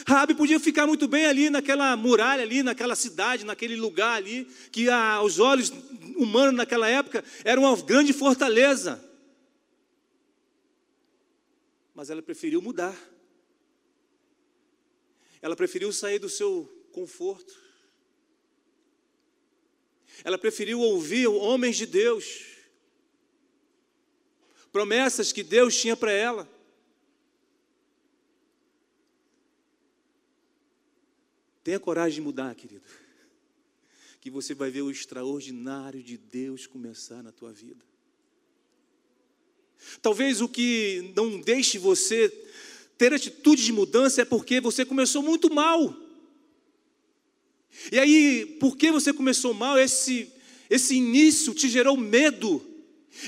Rabi 0.07 0.35
podia 0.35 0.61
ficar 0.61 0.87
muito 0.87 1.09
bem 1.09 1.27
ali 1.27 1.51
naquela 1.51 1.97
muralha 1.97 2.43
ali, 2.43 2.63
naquela 2.63 2.95
cidade, 2.95 3.45
naquele 3.45 3.77
lugar 3.77 4.17
ali, 4.17 4.45
que 4.71 4.89
aos 4.91 5.39
olhos 5.39 5.73
humanos 6.17 6.55
naquela 6.55 6.89
época 6.89 7.25
era 7.45 7.59
uma 7.59 7.75
grande 7.77 8.13
fortaleza. 8.13 9.03
Mas 11.95 12.11
ela 12.11 12.23
preferiu 12.23 12.61
mudar. 12.61 12.97
Ela 15.41 15.57
preferiu 15.57 15.93
sair 15.93 16.19
do 16.19 16.29
seu 16.29 16.69
conforto. 16.93 17.57
Ela 20.25 20.39
preferiu 20.39 20.81
ouvir 20.81 21.29
homens 21.29 21.77
de 21.77 21.87
Deus, 21.87 22.45
promessas 24.73 25.33
que 25.33 25.43
Deus 25.43 25.81
tinha 25.81 25.97
para 25.97 26.11
ela. 26.11 26.58
Tenha 31.69 31.79
coragem 31.79 32.15
de 32.15 32.21
mudar, 32.23 32.55
querido, 32.55 32.81
que 34.23 34.31
você 34.31 34.55
vai 34.55 34.71
ver 34.71 34.81
o 34.81 34.91
extraordinário 34.91 36.03
de 36.03 36.17
Deus 36.17 36.67
começar 36.67 37.23
na 37.23 37.31
tua 37.31 37.53
vida. 37.53 37.85
Talvez 40.01 40.41
o 40.41 40.49
que 40.49 41.13
não 41.15 41.39
deixe 41.39 41.77
você 41.77 42.31
ter 42.97 43.13
atitude 43.13 43.63
de 43.63 43.71
mudança 43.71 44.23
é 44.23 44.25
porque 44.25 44.63
você 44.63 44.83
começou 44.83 45.23
muito 45.23 45.53
mal. 45.53 45.95
E 47.93 47.99
aí, 47.99 48.57
porque 48.59 48.91
você 48.91 49.13
começou 49.13 49.53
mal, 49.53 49.79
esse, 49.79 50.33
esse 50.71 50.95
início 50.95 51.53
te 51.53 51.69
gerou 51.69 51.99
medo. 51.99 52.67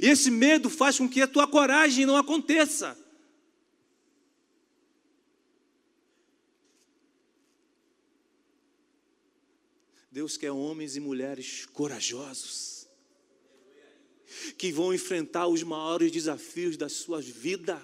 E 0.01 0.07
esse 0.07 0.31
medo 0.31 0.71
faz 0.71 0.97
com 0.97 1.07
que 1.07 1.21
a 1.21 1.29
tua 1.29 1.47
coragem 1.47 2.07
não 2.07 2.17
aconteça. 2.17 2.97
Deus 10.11 10.37
quer 10.37 10.51
homens 10.51 10.97
e 10.97 11.01
mulheres 11.01 11.67
corajosos, 11.67 12.89
que 14.59 14.73
vão 14.73 14.93
enfrentar 14.93 15.47
os 15.47 15.63
maiores 15.63 16.11
desafios 16.11 16.77
das 16.77 16.93
suas 16.93 17.29
vidas. 17.29 17.79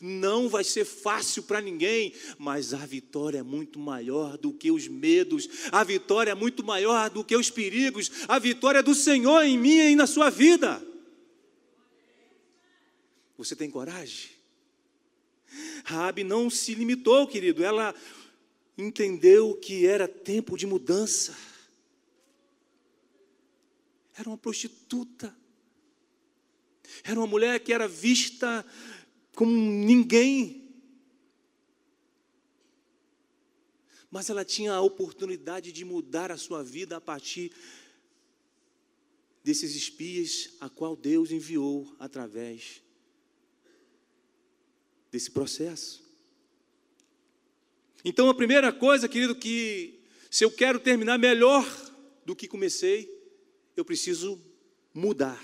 Não 0.00 0.48
vai 0.48 0.62
ser 0.62 0.84
fácil 0.84 1.42
para 1.42 1.60
ninguém, 1.60 2.14
mas 2.38 2.72
a 2.72 2.86
vitória 2.86 3.38
é 3.38 3.42
muito 3.42 3.76
maior 3.76 4.38
do 4.38 4.52
que 4.52 4.70
os 4.70 4.86
medos, 4.86 5.48
a 5.72 5.82
vitória 5.82 6.30
é 6.30 6.34
muito 6.34 6.62
maior 6.62 7.10
do 7.10 7.24
que 7.24 7.36
os 7.36 7.50
perigos, 7.50 8.10
a 8.28 8.38
vitória 8.38 8.78
é 8.78 8.82
do 8.82 8.94
Senhor 8.94 9.42
em 9.42 9.58
mim 9.58 9.78
e 9.78 9.96
na 9.96 10.06
sua 10.06 10.30
vida. 10.30 10.80
Você 13.36 13.56
tem 13.56 13.68
coragem? 13.68 14.30
Raabe 15.84 16.22
não 16.22 16.48
se 16.48 16.72
limitou, 16.72 17.26
querido, 17.26 17.64
ela 17.64 17.92
entendeu 18.76 19.56
que 19.56 19.86
era 19.86 20.08
tempo 20.08 20.56
de 20.56 20.66
mudança. 20.66 21.36
Era 24.16 24.28
uma 24.28 24.38
prostituta. 24.38 25.34
Era 27.02 27.18
uma 27.18 27.26
mulher 27.26 27.60
que 27.60 27.72
era 27.72 27.88
vista 27.88 28.64
como 29.34 29.50
ninguém. 29.50 30.62
Mas 34.10 34.30
ela 34.30 34.44
tinha 34.44 34.72
a 34.72 34.80
oportunidade 34.80 35.72
de 35.72 35.84
mudar 35.84 36.30
a 36.30 36.36
sua 36.36 36.62
vida 36.62 36.96
a 36.96 37.00
partir 37.00 37.52
desses 39.42 39.74
espias 39.74 40.50
a 40.60 40.70
qual 40.70 40.94
Deus 40.94 41.30
enviou 41.30 41.94
através 41.98 42.80
desse 45.10 45.30
processo. 45.30 46.03
Então, 48.04 48.28
a 48.28 48.34
primeira 48.34 48.72
coisa, 48.72 49.08
querido, 49.08 49.34
que 49.34 50.00
se 50.30 50.44
eu 50.44 50.50
quero 50.50 50.78
terminar 50.78 51.18
melhor 51.18 51.66
do 52.26 52.36
que 52.36 52.46
comecei, 52.46 53.10
eu 53.76 53.84
preciso 53.84 54.40
mudar. 54.92 55.42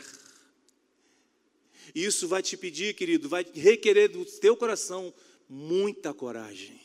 Isso 1.94 2.28
vai 2.28 2.42
te 2.42 2.56
pedir, 2.56 2.94
querido, 2.94 3.28
vai 3.28 3.46
requerer 3.54 4.08
do 4.08 4.24
teu 4.24 4.56
coração 4.56 5.12
muita 5.48 6.12
coragem. 6.12 6.80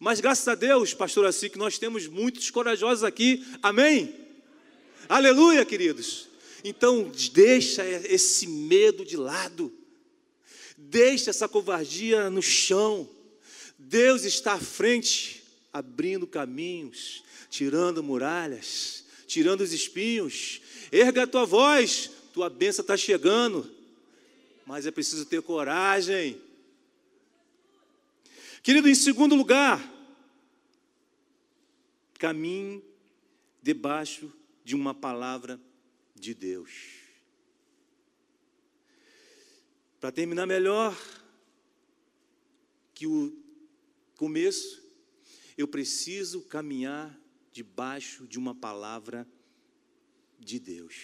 Mas 0.00 0.20
graças 0.20 0.46
a 0.46 0.54
Deus, 0.54 0.94
pastor 0.94 1.26
assim, 1.26 1.48
que 1.48 1.58
nós 1.58 1.78
temos 1.78 2.06
muitos 2.06 2.50
corajosos 2.50 3.04
aqui. 3.04 3.44
Amém? 3.62 4.02
Amém? 4.02 4.28
Aleluia, 5.08 5.64
queridos. 5.64 6.28
Então, 6.62 7.10
deixa 7.32 7.84
esse 7.86 8.46
medo 8.46 9.04
de 9.04 9.16
lado. 9.16 9.72
Deixa 10.76 11.30
essa 11.30 11.48
covardia 11.48 12.28
no 12.28 12.42
chão. 12.42 13.08
Deus 13.88 14.24
está 14.24 14.52
à 14.52 14.60
frente, 14.60 15.42
abrindo 15.72 16.26
caminhos, 16.26 17.24
tirando 17.48 18.02
muralhas, 18.02 19.06
tirando 19.26 19.62
os 19.62 19.72
espinhos. 19.72 20.60
Erga 20.92 21.22
a 21.22 21.26
tua 21.26 21.46
voz, 21.46 22.10
tua 22.34 22.50
bênção 22.50 22.82
está 22.82 22.98
chegando, 22.98 23.68
mas 24.66 24.84
é 24.84 24.90
preciso 24.90 25.24
ter 25.24 25.40
coragem. 25.40 26.38
Querido, 28.62 28.90
em 28.90 28.94
segundo 28.94 29.34
lugar, 29.34 29.82
caminhe 32.18 32.84
debaixo 33.62 34.30
de 34.66 34.74
uma 34.74 34.92
palavra 34.94 35.58
de 36.14 36.34
Deus. 36.34 36.70
Para 39.98 40.12
terminar 40.12 40.44
melhor 40.44 40.94
que 42.94 43.06
o 43.06 43.47
começo, 44.18 44.82
eu 45.56 45.66
preciso 45.66 46.42
caminhar 46.42 47.18
debaixo 47.50 48.26
de 48.26 48.38
uma 48.38 48.54
palavra 48.54 49.26
de 50.38 50.58
Deus 50.58 50.94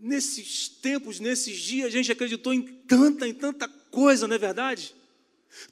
nesses 0.00 0.68
tempos, 0.68 1.18
nesses 1.20 1.58
dias, 1.58 1.86
a 1.86 1.90
gente 1.90 2.12
acreditou 2.12 2.52
em 2.52 2.62
tanta, 2.62 3.26
em 3.26 3.34
tanta 3.34 3.68
coisa, 3.68 4.26
não 4.26 4.36
é 4.36 4.38
verdade? 4.38 4.94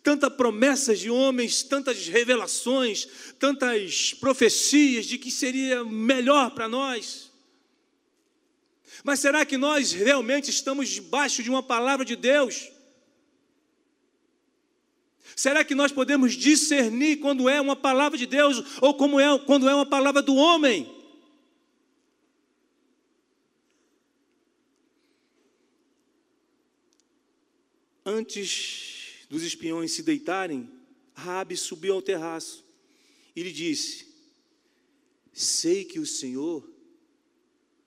Tantas 0.02 0.32
promessas 0.32 0.98
de 0.98 1.10
homens, 1.10 1.62
tantas 1.62 2.08
revelações, 2.08 3.06
tantas 3.38 4.14
profecias 4.14 5.06
de 5.06 5.18
que 5.18 5.30
seria 5.30 5.84
melhor 5.84 6.50
para 6.50 6.68
nós. 6.68 7.30
Mas 9.04 9.20
será 9.20 9.44
que 9.44 9.56
nós 9.56 9.92
realmente 9.92 10.50
estamos 10.50 10.88
debaixo 10.88 11.42
de 11.42 11.50
uma 11.50 11.62
palavra 11.62 12.04
de 12.04 12.16
Deus? 12.16 12.68
Será 15.36 15.62
que 15.62 15.74
nós 15.74 15.92
podemos 15.92 16.32
discernir 16.32 17.18
quando 17.18 17.46
é 17.46 17.60
uma 17.60 17.76
palavra 17.76 18.16
de 18.16 18.24
Deus 18.24 18.80
ou 18.80 18.94
como 18.94 19.20
é, 19.20 19.38
quando 19.40 19.68
é 19.68 19.74
uma 19.74 19.84
palavra 19.84 20.22
do 20.22 20.34
homem? 20.34 20.90
Antes 28.02 29.26
dos 29.28 29.42
espiões 29.42 29.92
se 29.92 30.02
deitarem, 30.02 30.70
Rabi 31.12 31.54
subiu 31.54 31.92
ao 31.92 32.00
terraço 32.00 32.64
e 33.34 33.42
lhe 33.42 33.52
disse: 33.52 34.06
Sei 35.34 35.84
que 35.84 35.98
o 35.98 36.06
Senhor 36.06 36.66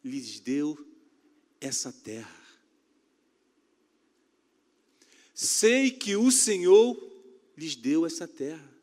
lhes 0.03 0.39
deu 0.39 0.77
essa 1.59 1.91
terra. 1.91 2.37
Sei 5.33 5.89
que 5.89 6.15
o 6.15 6.29
Senhor 6.29 7.09
lhes 7.59 7.75
deu 7.75 8.05
essa 8.05 8.25
terra. 8.25 8.73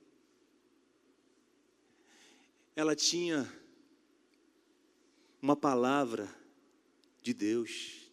Ela 2.75 2.95
tinha 2.95 3.51
uma 5.41 5.57
palavra 5.57 6.29
de 7.23 7.33
Deus. 7.33 8.11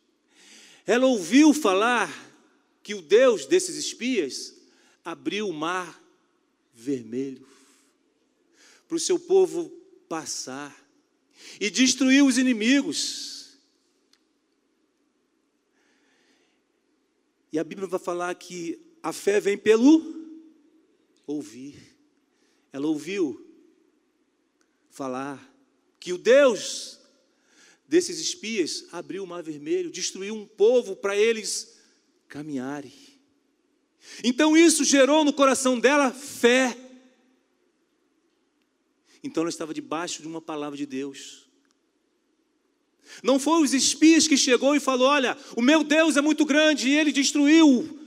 Ela 0.85 1.05
ouviu 1.05 1.53
falar 1.53 2.09
que 2.81 2.95
o 2.95 3.01
Deus 3.01 3.45
desses 3.45 3.75
espias 3.75 4.55
abriu 5.03 5.49
o 5.49 5.53
mar 5.53 6.01
vermelho 6.73 7.45
para 8.87 8.95
o 8.95 8.99
seu 8.99 9.19
povo 9.19 9.69
passar 10.07 10.73
e 11.59 11.69
destruiu 11.69 12.25
os 12.25 12.37
inimigos. 12.37 13.57
E 17.51 17.59
a 17.59 17.63
Bíblia 17.65 17.87
vai 17.87 17.99
falar 17.99 18.33
que 18.35 18.79
a 19.01 19.11
fé 19.11 19.41
vem 19.41 19.57
pelo 19.57 20.22
ouvir. 21.25 21.97
Ela 22.71 22.87
ouviu 22.87 23.45
falar 24.89 25.51
que 25.99 26.13
o 26.13 26.17
Deus 26.17 26.99
desses 27.87 28.19
espias 28.19 28.85
abriu 28.91 29.23
o 29.23 29.27
mar 29.27 29.43
vermelho, 29.43 29.91
destruiu 29.91 30.35
um 30.35 30.45
povo 30.45 30.95
para 30.95 31.15
eles 31.15 31.77
caminharem. 32.27 32.93
Então 34.23 34.57
isso 34.57 34.83
gerou 34.83 35.23
no 35.23 35.33
coração 35.33 35.79
dela 35.79 36.11
fé. 36.11 36.77
Então 39.23 39.41
ela 39.41 39.49
estava 39.49 39.73
debaixo 39.73 40.21
de 40.21 40.27
uma 40.27 40.41
palavra 40.41 40.77
de 40.77 40.85
Deus. 40.85 41.47
Não 43.21 43.39
foi 43.39 43.61
os 43.61 43.73
espias 43.73 44.27
que 44.27 44.35
chegou 44.35 44.75
e 44.75 44.79
falou: 44.79 45.07
Olha, 45.07 45.37
o 45.55 45.61
meu 45.61 45.83
Deus 45.83 46.17
é 46.17 46.21
muito 46.21 46.45
grande 46.45 46.89
e 46.89 46.97
ele 46.97 47.11
destruiu 47.11 48.02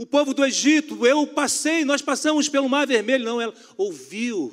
o 0.00 0.06
povo 0.06 0.32
do 0.32 0.42
Egito. 0.42 1.06
Eu 1.06 1.26
passei, 1.26 1.84
nós 1.84 2.00
passamos 2.00 2.48
pelo 2.48 2.70
Mar 2.70 2.86
Vermelho. 2.86 3.22
Não, 3.22 3.38
ela 3.38 3.54
ouviu. 3.76 4.50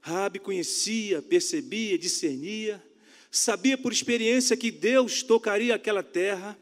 Rabi 0.00 0.38
conhecia, 0.38 1.20
percebia, 1.20 1.98
discernia, 1.98 2.80
sabia 3.28 3.76
por 3.76 3.92
experiência 3.92 4.56
que 4.56 4.70
Deus 4.70 5.24
tocaria 5.24 5.74
aquela 5.74 6.02
terra 6.02 6.56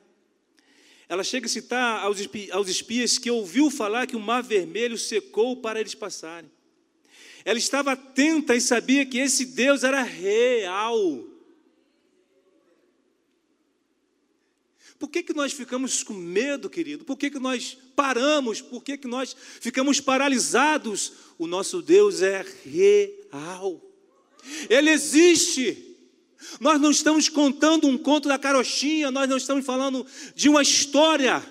ela 1.10 1.24
chega 1.24 1.46
a 1.46 1.48
citar 1.48 2.04
aos 2.52 2.68
espias 2.68 3.18
que 3.18 3.32
ouviu 3.32 3.68
falar 3.68 4.06
que 4.06 4.14
o 4.14 4.20
mar 4.20 4.44
vermelho 4.44 4.96
secou 4.96 5.56
para 5.56 5.80
eles 5.80 5.92
passarem. 5.92 6.48
Ela 7.44 7.58
estava 7.58 7.90
atenta 7.90 8.54
e 8.54 8.60
sabia 8.60 9.04
que 9.04 9.18
esse 9.18 9.46
Deus 9.46 9.82
era 9.82 10.02
real. 10.02 11.29
Por 15.00 15.08
que, 15.08 15.22
que 15.22 15.32
nós 15.32 15.54
ficamos 15.54 16.02
com 16.02 16.12
medo, 16.12 16.68
querido? 16.68 17.06
Por 17.06 17.16
que, 17.16 17.30
que 17.30 17.38
nós 17.38 17.74
paramos? 17.96 18.60
Por 18.60 18.84
que, 18.84 18.98
que 18.98 19.08
nós 19.08 19.34
ficamos 19.58 19.98
paralisados? 19.98 21.14
O 21.38 21.46
nosso 21.46 21.80
Deus 21.80 22.20
é 22.20 22.44
real. 22.66 23.80
Ele 24.68 24.90
existe. 24.90 25.96
Nós 26.60 26.78
não 26.78 26.90
estamos 26.90 27.30
contando 27.30 27.88
um 27.88 27.96
conto 27.96 28.28
da 28.28 28.38
carochinha, 28.38 29.10
nós 29.10 29.26
não 29.26 29.38
estamos 29.38 29.64
falando 29.64 30.06
de 30.34 30.50
uma 30.50 30.60
história, 30.60 31.42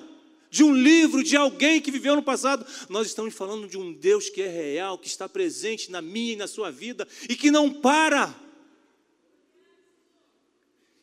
de 0.52 0.64
um 0.64 0.72
livro, 0.72 1.24
de 1.24 1.36
alguém 1.36 1.82
que 1.82 1.90
viveu 1.90 2.16
no 2.16 2.22
passado. 2.22 2.64
Nós 2.88 3.08
estamos 3.08 3.34
falando 3.34 3.68
de 3.68 3.80
um 3.80 3.92
Deus 3.92 4.30
que 4.30 4.44
é 4.44 4.48
real, 4.48 4.96
que 4.96 5.08
está 5.08 5.28
presente 5.28 5.90
na 5.90 6.04
minha 6.04 6.34
e 6.34 6.36
na 6.36 6.46
sua 6.48 6.70
vida 6.70 7.08
e 7.28 7.36
que 7.36 7.50
não 7.50 7.74
para. 7.74 8.32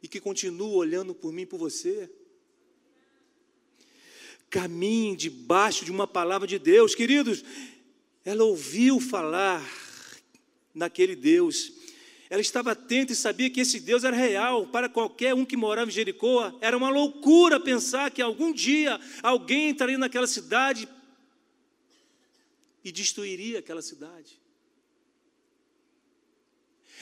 E 0.00 0.06
que 0.06 0.20
continua 0.20 0.76
olhando 0.76 1.12
por 1.12 1.32
mim 1.32 1.42
e 1.42 1.46
por 1.46 1.58
você. 1.58 2.08
Caminhe 4.58 5.16
debaixo 5.16 5.84
de 5.84 5.90
uma 5.90 6.06
palavra 6.06 6.46
de 6.46 6.58
Deus, 6.58 6.94
queridos. 6.94 7.44
Ela 8.24 8.44
ouviu 8.44 9.00
falar 9.00 9.62
naquele 10.74 11.14
Deus 11.14 11.76
ela 12.28 12.40
estava 12.40 12.72
atenta 12.72 13.12
e 13.12 13.16
sabia 13.16 13.48
que 13.48 13.60
esse 13.60 13.78
Deus 13.78 14.02
era 14.02 14.16
real. 14.16 14.66
Para 14.66 14.88
qualquer 14.88 15.34
um 15.34 15.44
que 15.44 15.56
morava 15.56 15.90
em 15.90 15.94
Jericó, 15.94 16.56
era 16.60 16.76
uma 16.76 16.88
loucura 16.88 17.60
pensar 17.60 18.10
que 18.10 18.20
algum 18.20 18.52
dia 18.52 19.00
alguém 19.22 19.70
entraria 19.70 19.98
naquela 19.98 20.26
cidade 20.26 20.88
e 22.82 22.90
destruiria 22.90 23.60
aquela 23.60 23.82
cidade. 23.82 24.40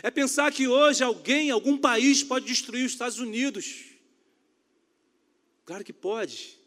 É 0.03 0.11
pensar 0.11 0.53
que 0.53 0.67
hoje 0.67 1.03
alguém, 1.03 1.51
algum 1.51 1.79
país 1.79 2.23
pode 2.23 2.47
destruir 2.47 2.85
os 2.85 2.93
Estados 2.93 3.19
Unidos. 3.19 3.85
Claro 5.65 5.85
que 5.85 5.93
pode. 5.93 6.59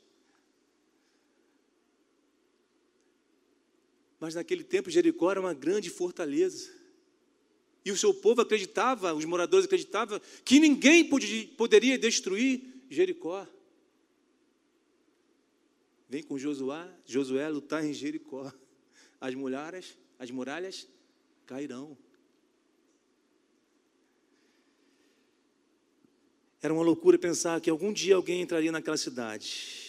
Mas 4.20 4.36
naquele 4.36 4.64
tempo 4.64 4.90
Jericó 4.90 5.32
era 5.32 5.40
uma 5.40 5.54
grande 5.54 5.90
fortaleza. 5.90 6.72
E 7.86 7.92
o 7.92 7.98
seu 7.98 8.14
povo 8.14 8.42
acreditava, 8.42 9.14
os 9.14 9.26
moradores 9.26 9.66
acreditavam, 9.66 10.20
que 10.44 10.60
ninguém 10.60 11.08
poderia 11.56 11.98
destruir 11.98 12.62
Jericó. 12.90 13.48
Vem 16.10 16.24
com 16.24 16.38
Josué, 16.38 16.90
Josué 17.06 17.48
lutar 17.50 17.86
em 17.86 17.94
Jericó. 17.94 18.52
As 19.22 19.34
muralhas, 19.34 19.98
as 20.20 20.32
muralhas 20.32 20.88
cairão. 21.46 21.98
Era 26.62 26.74
uma 26.74 26.84
loucura 26.84 27.18
pensar 27.18 27.62
que 27.62 27.70
algum 27.70 27.94
dia 27.94 28.16
alguém 28.16 28.42
entraria 28.42 28.72
naquela 28.72 28.98
cidade. 28.98 29.87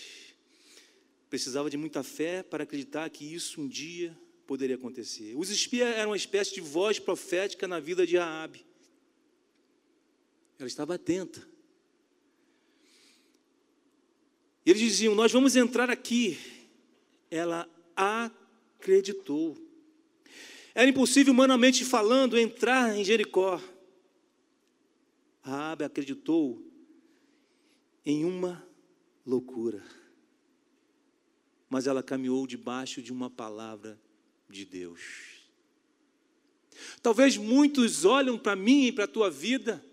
Precisava 1.29 1.69
de 1.69 1.77
muita 1.77 2.03
fé 2.03 2.43
para 2.43 2.65
acreditar 2.65 3.09
que 3.11 3.25
isso 3.35 3.61
um 3.61 3.69
dia 3.69 4.17
poderia 4.47 4.77
acontecer. 4.77 5.35
Os 5.37 5.51
espias 5.51 5.95
eram 5.95 6.11
uma 6.11 6.17
espécie 6.17 6.55
de 6.55 6.61
voz 6.61 6.99
profética 6.99 7.69
na 7.69 7.79
vida 7.79 8.07
de 8.07 8.17
Raabe. 8.17 8.65
Ela 10.59 10.67
estava 10.67 10.95
atenta. 10.95 11.47
Eles 14.65 14.81
diziam: 14.81 15.15
Nós 15.15 15.31
vamos 15.31 15.55
entrar 15.55 15.91
aqui. 15.91 16.39
Ela 17.31 17.69
acreditou. 17.95 19.57
Era 20.75 20.89
impossível, 20.89 21.33
humanamente 21.33 21.85
falando, 21.85 22.39
entrar 22.39 22.97
em 22.97 23.05
Jericó. 23.05 23.61
Raabe 25.43 25.85
acreditou 25.85 26.63
em 28.05 28.25
uma 28.25 28.67
loucura. 29.27 29.83
Mas 31.69 31.87
ela 31.87 32.03
caminhou 32.03 32.47
debaixo 32.47 33.03
de 33.03 33.13
uma 33.13 33.29
palavra 33.29 33.99
de 34.49 34.65
Deus. 34.65 35.01
Talvez 37.03 37.37
muitos 37.37 38.05
olham 38.05 38.39
para 38.39 38.57
mim 38.57 38.87
e 38.87 38.93
para 38.93 39.05
a 39.05 39.09
tua 39.09 39.31
vida 39.31 39.85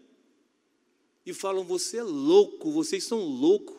e 1.25 1.33
falam: 1.33 1.63
você 1.63 1.97
é 1.97 2.03
louco, 2.03 2.71
vocês 2.71 3.03
são 3.03 3.19
loucos, 3.19 3.75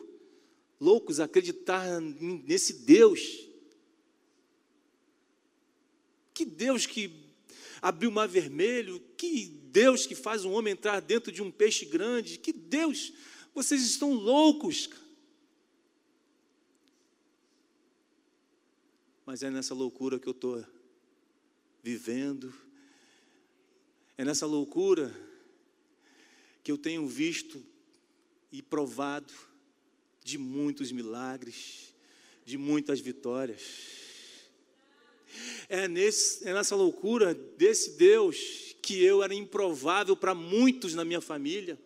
loucos 0.79 1.19
acreditar 1.19 1.99
nesse 2.01 2.73
Deus. 2.73 3.47
Que 6.33 6.45
Deus 6.45 6.85
que 6.85 7.11
abriu 7.81 8.09
o 8.09 8.13
mar 8.13 8.27
vermelho, 8.27 9.01
que 9.17 9.45
Deus 9.71 10.05
que 10.05 10.15
faz 10.15 10.45
um 10.45 10.51
homem 10.51 10.73
entrar 10.73 10.99
dentro 10.99 11.31
de 11.31 11.41
um 11.41 11.49
peixe 11.49 11.85
grande, 11.85 12.37
que 12.37 12.51
Deus, 12.51 13.13
vocês 13.53 13.81
estão 13.83 14.13
loucos. 14.13 14.89
Mas 19.27 19.43
é 19.43 19.49
nessa 19.49 19.73
loucura 19.73 20.17
que 20.17 20.25
eu 20.25 20.31
estou 20.31 20.65
vivendo, 21.83 22.53
é 24.17 24.23
nessa 24.23 24.45
loucura 24.45 25.13
que 26.63 26.71
eu 26.71 26.77
tenho 26.77 27.05
visto 27.05 27.61
e 28.53 28.61
provado 28.61 29.33
de 30.23 30.37
muitos 30.37 30.93
milagres, 30.93 31.93
de 32.45 32.57
muitas 32.57 33.01
vitórias. 33.01 33.63
É, 35.67 35.89
nesse, 35.89 36.47
é 36.47 36.53
nessa 36.53 36.77
loucura 36.77 37.33
desse 37.35 37.97
Deus 37.97 38.77
que 38.81 39.03
eu 39.03 39.21
era 39.21 39.35
improvável 39.35 40.15
para 40.15 40.33
muitos 40.33 40.95
na 40.95 41.03
minha 41.03 41.19
família. 41.19 41.77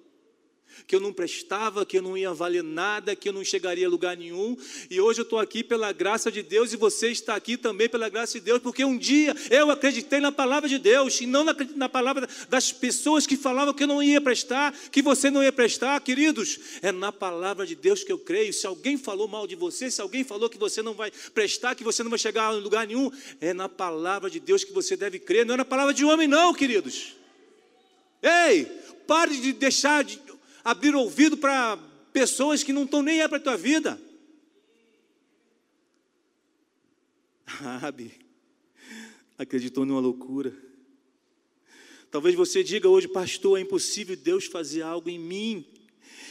Que 0.88 0.96
eu 0.96 1.00
não 1.00 1.14
prestava, 1.14 1.86
que 1.86 1.98
eu 1.98 2.02
não 2.02 2.18
ia 2.18 2.34
valer 2.34 2.64
nada, 2.64 3.16
que 3.16 3.30
eu 3.30 3.34
não 3.34 3.44
chegaria 3.44 3.88
a 3.88 3.90
lugar 3.90 4.16
nenhum. 4.18 4.58
E 4.90 5.00
hoje 5.00 5.20
eu 5.20 5.24
estou 5.24 5.40
aqui 5.40 5.64
pela 5.64 5.92
graça 5.92 6.32
de 6.32 6.42
Deus 6.42 6.74
e 6.74 6.78
você 6.78 7.10
está 7.10 7.36
aqui 7.36 7.58
também 7.58 7.90
pela 7.90 8.10
graça 8.10 8.34
de 8.34 8.46
Deus, 8.46 8.60
porque 8.60 8.84
um 8.84 8.98
dia 8.98 9.36
eu 9.50 9.70
acreditei 9.70 10.20
na 10.20 10.32
palavra 10.32 10.68
de 10.68 10.78
Deus 10.78 11.22
e 11.22 11.26
não 11.26 11.44
na, 11.44 11.56
na 11.76 11.90
palavra 11.90 12.28
das 12.50 12.72
pessoas 12.72 13.26
que 13.26 13.38
falavam 13.38 13.74
que 13.74 13.84
eu 13.84 13.88
não 13.88 14.02
ia 14.02 14.22
prestar, 14.22 14.74
que 14.92 15.02
você 15.02 15.30
não 15.30 15.44
ia 15.44 15.52
prestar. 15.52 16.00
Queridos, 16.02 16.60
é 16.82 16.92
na 16.92 17.12
palavra 17.12 17.66
de 17.66 17.76
Deus 17.76 18.04
que 18.04 18.12
eu 18.12 18.18
creio. 18.18 18.54
Se 18.54 18.68
alguém 18.68 18.98
falou 18.98 19.28
mal 19.28 19.48
de 19.48 19.56
você, 19.56 19.90
se 19.90 20.02
alguém 20.02 20.24
falou 20.24 20.50
que 20.50 20.58
você 20.58 20.82
não 20.82 20.94
vai 20.94 21.12
prestar, 21.34 21.76
que 21.76 21.84
você 21.84 22.04
não 22.04 22.10
vai 22.10 22.20
chegar 22.20 22.46
a 22.46 22.52
lugar 22.52 22.88
nenhum, 22.88 23.12
é 23.40 23.54
na 23.54 23.70
palavra 23.70 24.30
de 24.30 24.40
Deus 24.40 24.64
que 24.64 24.74
você 24.74 24.96
deve 24.96 25.20
crer, 25.20 25.46
não 25.46 25.54
é 25.54 25.58
na 25.58 25.66
palavra 25.66 25.94
de 25.94 26.04
homem, 26.06 26.28
não, 26.28 26.54
queridos. 26.54 27.16
Ei, 28.22 28.66
pare 29.08 29.36
de 29.36 29.52
deixar 29.54 30.04
de 30.04 30.20
abrir 30.64 30.96
ouvido 30.96 31.38
para 31.38 31.78
pessoas 32.14 32.64
que 32.64 32.74
não 32.74 32.84
estão 32.84 33.02
nem 33.02 33.22
aí 33.22 33.28
para 33.28 33.38
a 33.38 33.42
tua 33.42 33.58
vida. 33.58 34.00
Rabi 37.80 38.22
acreditou 39.42 39.86
numa 39.86 40.00
loucura. 40.00 40.54
Talvez 42.12 42.36
você 42.36 42.64
diga 42.64 42.88
hoje, 42.88 43.08
pastor, 43.08 43.58
é 43.58 43.62
impossível 43.62 44.16
Deus 44.16 44.46
fazer 44.46 44.82
algo 44.82 45.10
em 45.10 45.18
mim. 45.18 45.66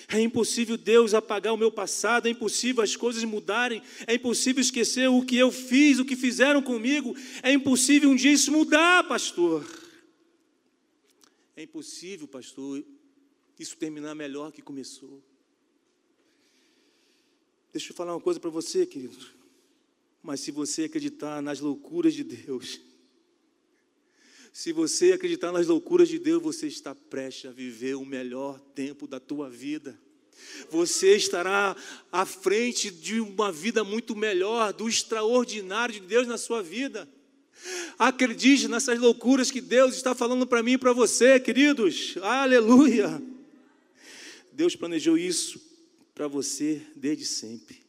É 0.08 0.20
impossível 0.20 0.76
Deus 0.76 1.14
apagar 1.14 1.54
o 1.54 1.56
meu 1.56 1.70
passado, 1.70 2.26
é 2.26 2.30
impossível 2.30 2.82
as 2.82 2.96
coisas 2.96 3.22
mudarem, 3.22 3.80
é 4.06 4.14
impossível 4.14 4.60
esquecer 4.60 5.08
o 5.08 5.24
que 5.24 5.36
eu 5.36 5.52
fiz, 5.52 6.00
o 6.00 6.04
que 6.04 6.16
fizeram 6.16 6.60
comigo, 6.60 7.16
é 7.44 7.52
impossível 7.52 8.10
um 8.10 8.16
dia 8.16 8.32
isso 8.32 8.50
mudar, 8.50 9.04
pastor. 9.04 9.64
É 11.56 11.62
impossível, 11.62 12.26
pastor, 12.26 12.82
isso 13.60 13.76
terminar 13.76 14.14
melhor 14.14 14.50
que 14.50 14.62
começou. 14.62 15.22
Deixa 17.70 17.92
eu 17.92 17.96
falar 17.96 18.14
uma 18.14 18.20
coisa 18.20 18.40
para 18.40 18.48
você, 18.48 18.86
querido. 18.86 19.18
Mas 20.22 20.40
se 20.40 20.50
você 20.50 20.84
acreditar 20.84 21.42
nas 21.42 21.60
loucuras 21.60 22.14
de 22.14 22.24
Deus, 22.24 22.80
se 24.52 24.72
você 24.72 25.12
acreditar 25.12 25.52
nas 25.52 25.66
loucuras 25.66 26.08
de 26.08 26.18
Deus, 26.18 26.42
você 26.42 26.66
está 26.66 26.94
prestes 26.94 27.50
a 27.50 27.52
viver 27.52 27.94
o 27.96 28.04
melhor 28.04 28.58
tempo 28.74 29.06
da 29.06 29.20
tua 29.20 29.48
vida. 29.48 29.98
Você 30.70 31.14
estará 31.14 31.76
à 32.10 32.24
frente 32.24 32.90
de 32.90 33.20
uma 33.20 33.52
vida 33.52 33.84
muito 33.84 34.16
melhor, 34.16 34.72
do 34.72 34.88
extraordinário 34.88 35.94
de 35.94 36.00
Deus 36.00 36.26
na 36.26 36.38
sua 36.38 36.62
vida. 36.62 37.06
Acredite 37.98 38.68
nessas 38.68 38.98
loucuras 38.98 39.50
que 39.50 39.60
Deus 39.60 39.94
está 39.94 40.14
falando 40.14 40.46
para 40.46 40.62
mim 40.62 40.72
e 40.72 40.78
para 40.78 40.94
você, 40.94 41.38
queridos. 41.38 42.16
Aleluia. 42.22 43.22
Deus 44.52 44.76
planejou 44.76 45.16
isso 45.16 45.60
para 46.14 46.28
você 46.28 46.82
desde 46.96 47.24
sempre. 47.24 47.80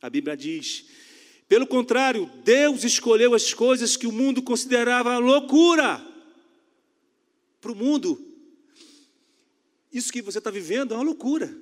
A 0.00 0.10
Bíblia 0.10 0.36
diz: 0.36 0.86
pelo 1.52 1.66
contrário, 1.66 2.30
Deus 2.42 2.82
escolheu 2.82 3.34
as 3.34 3.52
coisas 3.52 3.94
que 3.94 4.06
o 4.06 4.12
mundo 4.12 4.42
considerava 4.42 5.18
loucura 5.18 6.02
para 7.60 7.72
o 7.72 7.76
mundo. 7.76 8.18
Isso 9.92 10.10
que 10.10 10.22
você 10.22 10.38
está 10.38 10.50
vivendo 10.50 10.94
é 10.94 10.96
uma 10.96 11.04
loucura. 11.04 11.54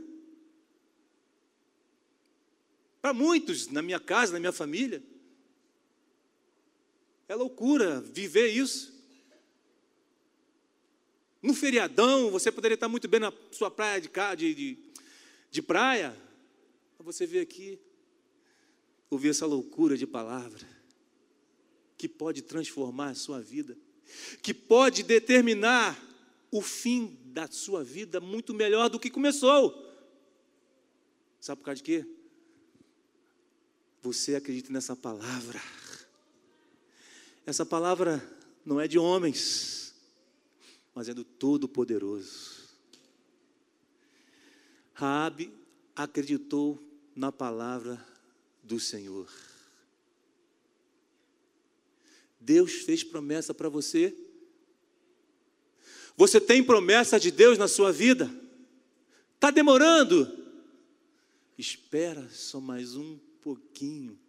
Para 3.03 3.13
muitos, 3.13 3.67
na 3.67 3.83
minha 3.83 3.99
casa, 3.99 4.33
na 4.33 4.39
minha 4.39 4.53
família, 4.53 5.03
é 7.27 7.35
loucura 7.35 8.01
viver 8.01 8.49
isso. 8.49 9.00
No 11.43 11.55
feriadão, 11.55 12.31
você 12.31 12.53
poderia 12.53 12.75
estar 12.75 12.89
muito 12.89 13.09
bem 13.09 13.21
na 13.21 13.33
sua 13.51 13.71
praia 13.71 14.01
de, 14.01 14.11
de, 14.37 14.55
de, 14.55 14.79
de 15.51 15.63
praia. 15.63 16.15
Você 16.99 17.27
vê 17.27 17.41
aqui, 17.41 17.79
ouvir 19.09 19.31
essa 19.31 19.47
loucura 19.47 19.97
de 19.97 20.07
palavra, 20.07 20.67
que 21.97 22.09
pode 22.09 22.43
transformar 22.43 23.11
a 23.11 23.15
sua 23.15 23.41
vida, 23.41 23.77
que 24.43 24.53
pode 24.53 25.03
determinar 25.03 25.99
o 26.51 26.61
fim 26.61 27.19
da 27.25 27.47
sua 27.47 27.83
vida 27.83 28.21
muito 28.21 28.53
melhor 28.53 28.91
do 28.91 29.01
que 29.01 29.09
começou. 29.09 29.89
Sabe 31.41 31.61
por 31.61 31.67
causa 31.67 31.77
de 31.77 31.85
quê? 31.85 32.07
Você 34.03 34.35
acredita 34.35 34.71
nessa 34.71 34.95
palavra. 34.95 35.61
Essa 37.47 37.65
palavra 37.65 38.23
não 38.65 38.79
é 38.79 38.87
de 38.87 38.99
homens 38.99 39.90
mas 41.01 41.09
é 41.09 41.15
do 41.15 41.25
Todo-Poderoso. 41.25 42.61
Raabe 44.93 45.51
acreditou 45.97 46.79
na 47.17 47.33
palavra 47.33 48.07
do 48.63 48.79
Senhor. 48.79 49.27
Deus 52.39 52.83
fez 52.83 53.03
promessa 53.03 53.55
para 53.55 53.71
você. 53.71 54.15
Você 56.19 56.39
tem 56.39 56.63
promessa 56.63 57.19
de 57.19 57.31
Deus 57.31 57.57
na 57.57 57.67
sua 57.67 57.91
vida? 57.91 58.31
Está 59.37 59.51
demorando? 59.51 60.31
Espera 61.57 62.29
só 62.29 62.61
mais 62.61 62.95
um 62.95 63.19
pouquinho, 63.41 64.21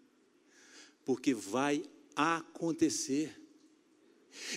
porque 1.04 1.34
vai 1.34 1.84
acontecer. 2.16 3.41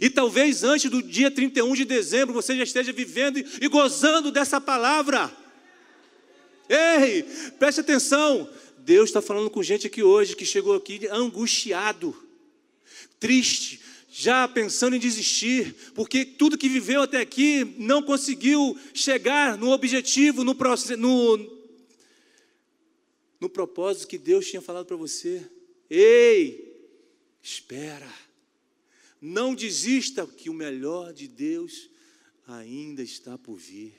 E 0.01 0.11
talvez 0.11 0.65
antes 0.65 0.91
do 0.91 1.03
dia 1.03 1.31
31 1.31 1.75
de 1.75 1.85
dezembro 1.85 2.35
você 2.35 2.57
já 2.57 2.65
esteja 2.65 2.93
vivendo 2.93 3.39
e 3.39 3.69
gozando 3.69 4.31
dessa 4.31 4.61
palavra. 4.61 5.35
Ei, 6.69 7.23
preste 7.59 7.81
atenção. 7.81 8.49
Deus 8.79 9.09
está 9.09 9.23
falando 9.23 9.49
com 9.49 9.63
gente 9.63 9.87
aqui 9.87 10.03
hoje 10.03 10.37
que 10.37 10.45
chegou 10.45 10.75
aqui 10.75 11.07
angustiado, 11.11 12.15
triste, 13.19 13.81
já 14.11 14.47
pensando 14.47 14.95
em 14.95 14.99
desistir, 14.99 15.75
porque 15.95 16.25
tudo 16.25 16.59
que 16.59 16.69
viveu 16.69 17.03
até 17.03 17.21
aqui 17.21 17.75
não 17.79 18.03
conseguiu 18.03 18.79
chegar 18.93 19.57
no 19.57 19.71
objetivo, 19.71 20.45
no, 20.45 20.55
no, 20.99 21.65
no 23.41 23.49
propósito 23.49 24.07
que 24.07 24.19
Deus 24.19 24.47
tinha 24.47 24.63
falado 24.63 24.87
para 24.87 24.97
você. 24.97 25.45
Ei, 25.89 26.93
espera. 27.43 28.24
Não 29.27 29.55
desista, 29.55 30.27
que 30.27 30.51
o 30.51 30.53
melhor 30.53 31.15
de 31.15 31.27
Deus 31.27 31.89
ainda 32.47 33.03
está 33.03 33.39
por 33.39 33.57
vir. 33.57 33.99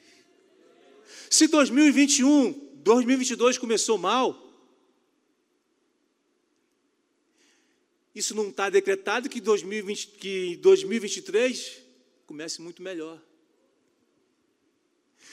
Se 1.31 1.47
2021, 1.47 2.75
2022 2.75 3.57
começou 3.57 3.97
mal, 3.97 4.39
isso 8.13 8.35
não 8.35 8.49
está 8.49 8.69
decretado 8.69 9.27
que, 9.27 9.41
2020, 9.41 10.07
que 10.09 10.57
2023 10.57 11.81
comece 12.27 12.61
muito 12.61 12.83
melhor. 12.83 13.19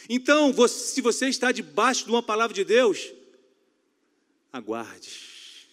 Então, 0.09 0.55
se 0.68 1.02
você 1.02 1.28
está 1.28 1.52
debaixo 1.52 2.07
de 2.07 2.11
uma 2.11 2.22
palavra 2.22 2.55
de 2.55 2.64
Deus, 2.64 3.12
aguarde. 4.50 5.68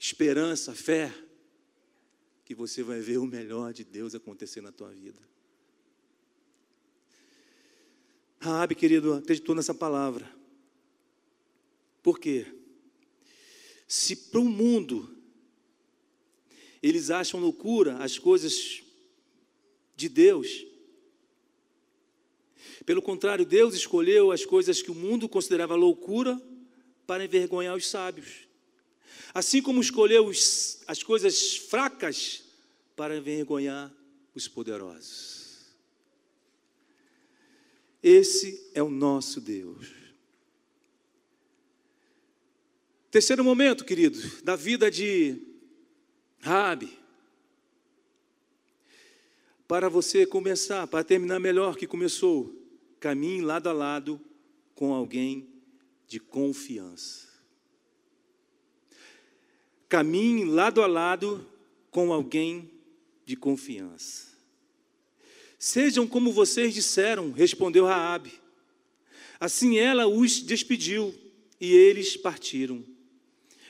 Esperança, 0.00 0.74
fé 0.74 1.27
que 2.48 2.54
você 2.54 2.82
vai 2.82 2.98
ver 2.98 3.18
o 3.18 3.26
melhor 3.26 3.74
de 3.74 3.84
Deus 3.84 4.14
acontecer 4.14 4.62
na 4.62 4.72
tua 4.72 4.88
vida. 4.88 5.20
Raabe, 8.40 8.74
querido, 8.74 9.12
acreditou 9.12 9.54
nessa 9.54 9.74
palavra. 9.74 10.26
Por 12.02 12.18
quê? 12.18 12.46
Se 13.86 14.16
para 14.16 14.40
o 14.40 14.46
mundo 14.46 15.14
eles 16.82 17.10
acham 17.10 17.38
loucura 17.38 17.98
as 17.98 18.18
coisas 18.18 18.82
de 19.94 20.08
Deus, 20.08 20.64
pelo 22.86 23.02
contrário, 23.02 23.44
Deus 23.44 23.74
escolheu 23.74 24.32
as 24.32 24.46
coisas 24.46 24.80
que 24.80 24.90
o 24.90 24.94
mundo 24.94 25.28
considerava 25.28 25.74
loucura 25.74 26.40
para 27.06 27.22
envergonhar 27.22 27.76
os 27.76 27.86
sábios. 27.86 28.47
Assim 29.34 29.60
como 29.62 29.80
escolheu 29.80 30.26
os, 30.26 30.80
as 30.86 31.02
coisas 31.02 31.56
fracas 31.56 32.42
para 32.96 33.16
envergonhar 33.16 33.92
os 34.34 34.48
poderosos. 34.48 35.38
Esse 38.02 38.70
é 38.74 38.82
o 38.82 38.90
nosso 38.90 39.40
Deus. 39.40 39.86
Terceiro 43.10 43.42
momento, 43.42 43.84
querido, 43.84 44.18
da 44.42 44.54
vida 44.54 44.90
de 44.90 45.42
Rabi. 46.40 46.98
Para 49.66 49.88
você 49.88 50.26
começar, 50.26 50.86
para 50.86 51.04
terminar 51.04 51.38
melhor 51.38 51.76
que 51.76 51.86
começou, 51.86 52.54
caminhe 53.00 53.40
lado 53.40 53.68
a 53.68 53.72
lado 53.72 54.20
com 54.74 54.94
alguém 54.94 55.48
de 56.06 56.18
confiança. 56.18 57.27
Caminhe 59.88 60.44
lado 60.44 60.82
a 60.82 60.86
lado 60.86 61.46
com 61.90 62.12
alguém 62.12 62.70
de 63.24 63.36
confiança. 63.36 64.28
Sejam 65.58 66.06
como 66.06 66.32
vocês 66.32 66.74
disseram, 66.74 67.32
respondeu 67.32 67.84
Raabe. 67.84 68.32
Assim 69.40 69.78
ela 69.78 70.06
os 70.06 70.40
despediu 70.40 71.14
e 71.60 71.72
eles 71.72 72.16
partiram. 72.16 72.84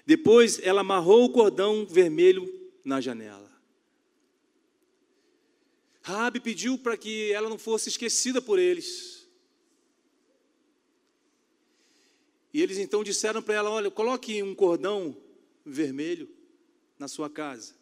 Depois 0.04 0.58
ela 0.62 0.80
amarrou 0.80 1.24
o 1.24 1.30
cordão 1.30 1.86
vermelho 1.86 2.52
na 2.84 3.00
janela. 3.00 3.48
Rabi 6.02 6.40
pediu 6.40 6.78
para 6.78 6.96
que 6.96 7.30
ela 7.32 7.50
não 7.50 7.58
fosse 7.58 7.90
esquecida 7.90 8.40
por 8.40 8.58
eles. 8.58 9.28
E 12.52 12.62
eles 12.62 12.78
então 12.78 13.04
disseram 13.04 13.42
para 13.42 13.54
ela: 13.54 13.68
Olha, 13.68 13.90
coloque 13.90 14.42
um 14.42 14.54
cordão 14.54 15.14
vermelho 15.70 16.28
na 16.98 17.08
sua 17.08 17.30
casa, 17.30 17.74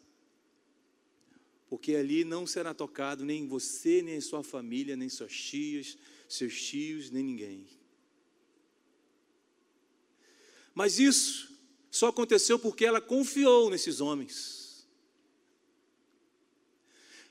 porque 1.69 1.95
ali 1.95 2.25
não 2.25 2.47
será 2.47 2.75
tocado 2.75 3.25
nem 3.25 3.47
você, 3.47 4.03
nem 4.03 4.21
sua 4.21 4.43
família, 4.43 4.97
nem 4.97 5.09
suas 5.09 5.33
tias, 5.33 5.97
seus 6.29 6.61
tios, 6.61 7.11
nem 7.11 7.25
ninguém. 7.25 7.67
Mas 10.75 10.99
isso 10.99 11.57
só 11.91 12.09
aconteceu 12.09 12.59
porque 12.59 12.85
ela 12.85 13.01
confiou 13.01 13.71
nesses 13.71 14.01
homens. 14.01 14.87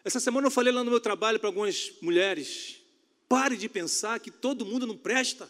Essa 0.04 0.20
semana 0.20 0.48
eu 0.48 0.52
falei 0.52 0.74
lá 0.74 0.84
no 0.84 0.92
meu 0.92 1.00
trabalho 1.00 1.40
para 1.40 1.50
algumas 1.50 1.94
mulheres: 2.02 2.82
pare 3.30 3.56
de 3.56 3.70
pensar 3.70 4.20
que 4.20 4.32
todo 4.32 4.66
mundo 4.66 4.88
não 4.88 4.98
presta. 4.98 5.50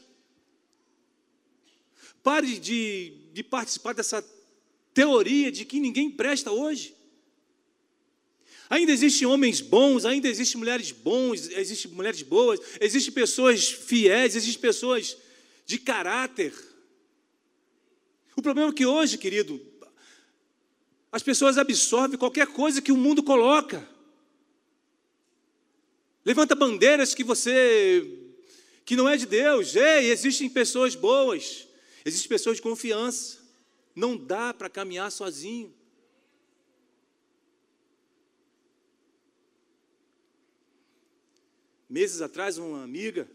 Pare 2.21 2.57
de, 2.59 3.29
de 3.31 3.43
participar 3.43 3.93
dessa 3.93 4.21
teoria 4.95 5.51
de 5.51 5.65
que 5.65 5.79
ninguém 5.79 6.09
presta 6.09 6.51
hoje. 6.51 6.95
Ainda 8.67 8.91
existem 8.91 9.27
homens 9.27 9.61
bons, 9.61 10.05
ainda 10.05 10.27
existem 10.27 10.57
mulheres 10.57 10.89
bons, 10.89 11.49
existem 11.49 11.91
mulheres 11.91 12.23
boas, 12.23 12.59
existem 12.81 13.13
pessoas 13.13 13.69
fiéis, 13.69 14.35
existem 14.35 14.59
pessoas 14.59 15.15
de 15.67 15.77
caráter. 15.77 16.51
O 18.35 18.41
problema 18.41 18.71
é 18.71 18.73
que 18.73 18.85
hoje, 18.85 19.17
querido, 19.17 19.61
as 21.11 21.21
pessoas 21.21 21.57
absorvem 21.57 22.17
qualquer 22.17 22.47
coisa 22.47 22.81
que 22.81 22.91
o 22.91 22.97
mundo 22.97 23.21
coloca. 23.21 23.87
Levanta 26.23 26.55
bandeiras 26.55 27.13
que 27.13 27.23
você 27.23 28.09
que 28.85 28.95
não 28.95 29.09
é 29.09 29.17
de 29.17 29.25
Deus. 29.25 29.75
Ei, 29.75 30.09
existem 30.09 30.49
pessoas 30.49 30.95
boas, 30.95 31.67
existem 32.03 32.29
pessoas 32.29 32.57
de 32.57 32.63
confiança. 32.63 33.44
Não 33.95 34.17
dá 34.17 34.53
para 34.53 34.69
caminhar 34.69 35.09
sozinho. 35.11 35.73
Meses 41.89 42.21
atrás, 42.21 42.57
uma 42.57 42.83
amiga, 42.83 43.29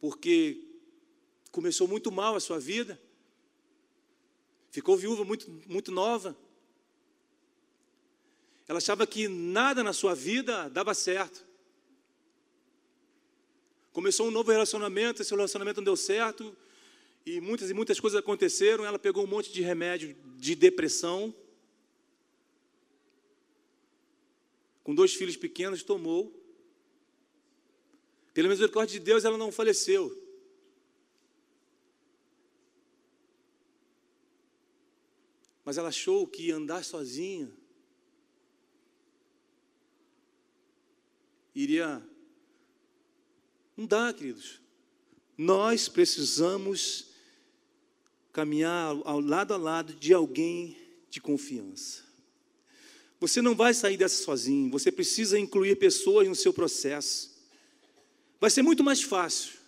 porque 0.00 0.62
começou 1.50 1.88
muito 1.88 2.12
mal 2.12 2.34
a 2.34 2.40
sua 2.40 2.58
vida, 2.58 3.00
ficou 4.70 4.96
viúva 4.96 5.24
muito, 5.24 5.50
muito 5.66 5.90
nova. 5.90 6.36
Ela 8.68 8.78
achava 8.78 9.06
que 9.06 9.28
nada 9.28 9.82
na 9.82 9.92
sua 9.92 10.14
vida 10.14 10.68
dava 10.68 10.94
certo. 10.94 11.44
Começou 13.92 14.28
um 14.28 14.30
novo 14.30 14.50
relacionamento, 14.52 15.22
esse 15.22 15.32
relacionamento 15.32 15.78
não 15.78 15.84
deu 15.84 15.96
certo, 15.96 16.56
e 17.24 17.40
muitas 17.40 17.70
e 17.70 17.74
muitas 17.74 18.00
coisas 18.00 18.18
aconteceram. 18.18 18.84
Ela 18.84 18.98
pegou 18.98 19.24
um 19.24 19.26
monte 19.26 19.52
de 19.52 19.62
remédio 19.62 20.16
de 20.36 20.54
depressão. 20.54 21.34
Com 24.82 24.94
dois 24.94 25.14
filhos 25.14 25.36
pequenos, 25.36 25.82
tomou. 25.82 26.36
Pela 28.32 28.48
misericórdia 28.48 28.98
de 28.98 29.04
Deus, 29.04 29.24
ela 29.24 29.38
não 29.38 29.52
faleceu. 29.52 30.16
mas 35.62 35.78
ela 35.78 35.90
achou 35.90 36.26
que 36.26 36.50
andar 36.50 36.82
sozinha 36.82 37.48
iria. 41.54 42.02
Não 43.76 43.86
dá, 43.86 44.12
queridos. 44.12 44.60
Nós 45.36 45.88
precisamos 45.88 47.09
caminhar 48.32 48.96
ao 49.04 49.20
lado 49.20 49.54
a 49.54 49.56
lado 49.56 49.94
de 49.94 50.12
alguém 50.12 50.76
de 51.08 51.20
confiança. 51.20 52.04
Você 53.18 53.42
não 53.42 53.54
vai 53.54 53.74
sair 53.74 53.96
dessa 53.96 54.22
sozinho, 54.22 54.70
você 54.70 54.90
precisa 54.90 55.38
incluir 55.38 55.76
pessoas 55.76 56.26
no 56.26 56.34
seu 56.34 56.52
processo. 56.52 57.38
Vai 58.40 58.48
ser 58.48 58.62
muito 58.62 58.82
mais 58.82 59.02
fácil. 59.02 59.58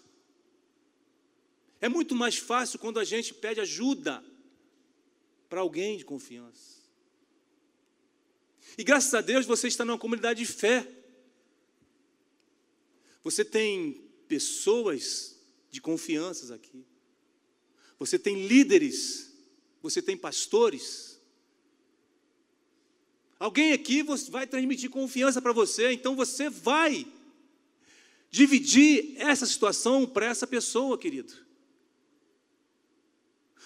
É 1.80 1.88
muito 1.88 2.14
mais 2.14 2.38
fácil 2.38 2.78
quando 2.78 2.98
a 2.98 3.04
gente 3.04 3.34
pede 3.34 3.60
ajuda 3.60 4.24
para 5.50 5.60
alguém 5.60 5.98
de 5.98 6.04
confiança. 6.04 6.80
E 8.78 8.84
graças 8.84 9.12
a 9.12 9.20
Deus 9.20 9.44
você 9.44 9.68
está 9.68 9.84
numa 9.84 9.98
comunidade 9.98 10.44
de 10.44 10.50
fé. 10.50 10.88
Você 13.22 13.44
tem 13.44 14.08
pessoas 14.26 15.38
de 15.70 15.80
confianças 15.80 16.50
aqui. 16.50 16.86
Você 18.02 18.18
tem 18.18 18.48
líderes, 18.48 19.32
você 19.80 20.02
tem 20.02 20.16
pastores. 20.16 21.20
Alguém 23.38 23.72
aqui 23.72 24.02
vai 24.28 24.44
transmitir 24.44 24.90
confiança 24.90 25.40
para 25.40 25.52
você, 25.52 25.92
então 25.92 26.16
você 26.16 26.50
vai 26.50 27.06
dividir 28.28 29.14
essa 29.18 29.46
situação 29.46 30.04
para 30.04 30.26
essa 30.26 30.48
pessoa, 30.48 30.98
querido. 30.98 31.32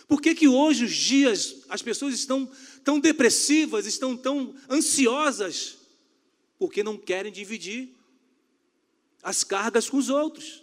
Por 0.07 0.20
que, 0.20 0.35
que 0.35 0.46
hoje 0.46 0.85
os 0.85 0.94
dias 0.94 1.62
as 1.70 1.81
pessoas 1.81 2.12
estão 2.12 2.46
tão 2.85 3.01
depressivas, 3.01 3.87
estão 3.87 4.14
tão 4.14 4.55
ansiosas? 4.68 5.79
Porque 6.59 6.83
não 6.83 6.99
querem 6.99 7.33
dividir 7.33 7.88
as 9.22 9.42
cargas 9.42 9.88
com 9.88 9.96
os 9.96 10.11
outros. 10.11 10.62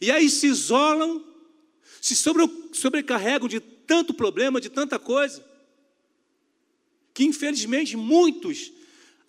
E 0.00 0.08
aí 0.12 0.30
se 0.30 0.46
isolam, 0.46 1.27
se 2.00 2.16
sobre, 2.16 2.48
sobrecarregam 2.72 3.48
de 3.48 3.60
tanto 3.60 4.12
problema, 4.14 4.60
de 4.60 4.68
tanta 4.68 4.98
coisa, 4.98 5.44
que 7.14 7.24
infelizmente 7.24 7.96
muitos 7.96 8.72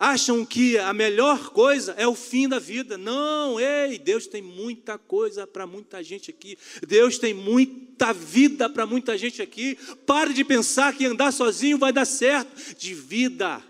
acham 0.00 0.46
que 0.46 0.78
a 0.78 0.94
melhor 0.94 1.50
coisa 1.50 1.92
é 1.98 2.06
o 2.06 2.14
fim 2.14 2.48
da 2.48 2.58
vida. 2.58 2.96
Não, 2.96 3.60
ei, 3.60 3.98
Deus 3.98 4.26
tem 4.26 4.40
muita 4.40 4.96
coisa 4.96 5.46
para 5.46 5.66
muita 5.66 6.02
gente 6.02 6.30
aqui. 6.30 6.56
Deus 6.88 7.18
tem 7.18 7.34
muita 7.34 8.14
vida 8.14 8.70
para 8.70 8.86
muita 8.86 9.18
gente 9.18 9.42
aqui. 9.42 9.76
Pare 10.06 10.32
de 10.32 10.42
pensar 10.42 10.96
que 10.96 11.04
andar 11.04 11.32
sozinho 11.32 11.76
vai 11.76 11.92
dar 11.92 12.06
certo. 12.06 12.50
Divida 12.78 13.62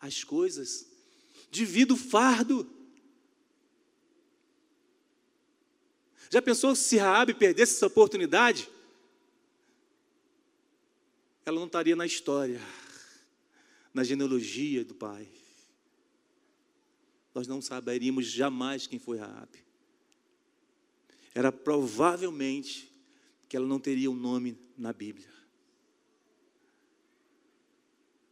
as 0.00 0.22
coisas. 0.22 0.86
Divida 1.50 1.92
o 1.92 1.96
fardo. 1.96 2.64
Já 6.30 6.42
pensou 6.42 6.74
se 6.74 6.96
Raabe 6.96 7.34
perdesse 7.34 7.74
essa 7.74 7.86
oportunidade? 7.86 8.68
Ela 11.44 11.58
não 11.58 11.66
estaria 11.66 11.96
na 11.96 12.04
história, 12.04 12.60
na 13.94 14.04
genealogia 14.04 14.84
do 14.84 14.94
pai 14.94 15.28
nós 17.38 17.46
não 17.46 17.62
saberíamos 17.62 18.26
jamais 18.26 18.88
quem 18.88 18.98
foi 18.98 19.18
Raabe. 19.18 19.64
Era 21.32 21.52
provavelmente 21.52 22.90
que 23.48 23.56
ela 23.56 23.64
não 23.64 23.78
teria 23.78 24.10
um 24.10 24.14
nome 24.14 24.58
na 24.76 24.92
Bíblia. 24.92 25.32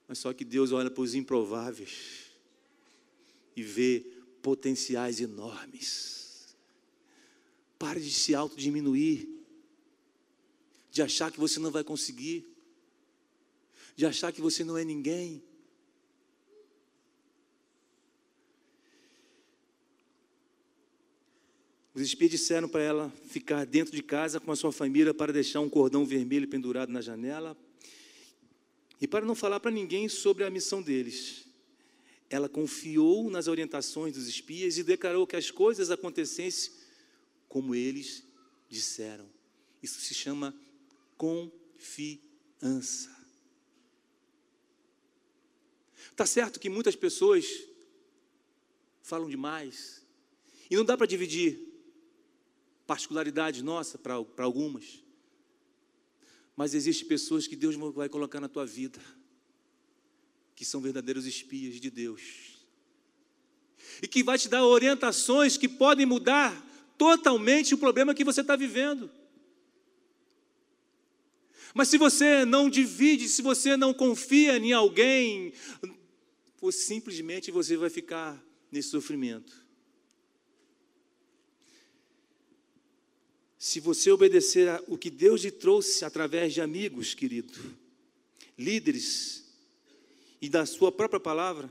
Mas 0.08 0.18
só 0.18 0.32
que 0.32 0.44
Deus 0.44 0.72
olha 0.72 0.90
para 0.90 1.02
os 1.02 1.14
improváveis 1.14 2.32
e 3.54 3.62
vê 3.62 4.00
potenciais 4.42 5.20
enormes. 5.20 6.15
Pare 7.78 8.00
de 8.00 8.10
se 8.10 8.34
autodiminuir, 8.34 9.28
de 10.90 11.02
achar 11.02 11.30
que 11.30 11.38
você 11.38 11.60
não 11.60 11.70
vai 11.70 11.84
conseguir, 11.84 12.46
de 13.94 14.06
achar 14.06 14.32
que 14.32 14.40
você 14.40 14.64
não 14.64 14.78
é 14.78 14.84
ninguém. 14.84 15.42
Os 21.94 22.02
espias 22.02 22.30
disseram 22.30 22.68
para 22.68 22.82
ela 22.82 23.10
ficar 23.28 23.64
dentro 23.64 23.94
de 23.96 24.02
casa 24.02 24.38
com 24.38 24.52
a 24.52 24.56
sua 24.56 24.70
família 24.70 25.14
para 25.14 25.32
deixar 25.32 25.60
um 25.60 25.68
cordão 25.70 26.04
vermelho 26.04 26.46
pendurado 26.46 26.92
na 26.92 27.00
janela 27.00 27.56
e 29.00 29.06
para 29.06 29.24
não 29.24 29.34
falar 29.34 29.60
para 29.60 29.70
ninguém 29.70 30.08
sobre 30.08 30.44
a 30.44 30.50
missão 30.50 30.82
deles. 30.82 31.46
Ela 32.28 32.48
confiou 32.48 33.30
nas 33.30 33.46
orientações 33.46 34.14
dos 34.14 34.28
espias 34.28 34.76
e 34.76 34.82
declarou 34.82 35.26
que 35.26 35.36
as 35.36 35.50
coisas 35.50 35.90
acontecessem 35.90 36.72
como 37.56 37.74
eles 37.74 38.22
disseram. 38.68 39.26
Isso 39.82 39.98
se 39.98 40.12
chama 40.12 40.54
confiança. 41.16 42.20
Tá 46.14 46.26
certo 46.26 46.60
que 46.60 46.68
muitas 46.68 46.94
pessoas 46.94 47.46
falam 49.02 49.26
demais 49.26 50.04
e 50.70 50.76
não 50.76 50.84
dá 50.84 50.98
para 50.98 51.06
dividir 51.06 51.58
particularidade 52.86 53.62
nossa 53.62 53.96
para 53.96 54.44
algumas. 54.44 55.02
Mas 56.54 56.74
existem 56.74 57.08
pessoas 57.08 57.46
que 57.46 57.56
Deus 57.56 57.74
vai 57.94 58.10
colocar 58.10 58.38
na 58.38 58.50
tua 58.50 58.66
vida, 58.66 59.00
que 60.54 60.62
são 60.62 60.82
verdadeiros 60.82 61.24
espias 61.24 61.80
de 61.80 61.88
Deus. 61.88 62.60
E 64.02 64.06
que 64.06 64.22
vai 64.22 64.38
te 64.38 64.46
dar 64.46 64.62
orientações 64.62 65.56
que 65.56 65.70
podem 65.70 66.04
mudar 66.04 66.65
totalmente 66.96 67.74
o 67.74 67.78
problema 67.78 68.14
que 68.14 68.24
você 68.24 68.40
está 68.40 68.56
vivendo. 68.56 69.10
Mas 71.74 71.88
se 71.88 71.98
você 71.98 72.44
não 72.44 72.70
divide, 72.70 73.28
se 73.28 73.42
você 73.42 73.76
não 73.76 73.92
confia 73.92 74.56
em 74.56 74.72
alguém, 74.72 75.52
simplesmente 76.72 77.50
você 77.50 77.76
vai 77.76 77.90
ficar 77.90 78.42
nesse 78.72 78.88
sofrimento. 78.88 79.66
Se 83.58 83.80
você 83.80 84.10
obedecer 84.10 84.82
o 84.86 84.96
que 84.96 85.10
Deus 85.10 85.42
lhe 85.42 85.50
trouxe 85.50 86.04
através 86.04 86.54
de 86.54 86.60
amigos, 86.60 87.14
querido, 87.14 87.52
líderes 88.56 89.44
e 90.40 90.48
da 90.48 90.64
sua 90.64 90.90
própria 90.90 91.20
palavra, 91.20 91.70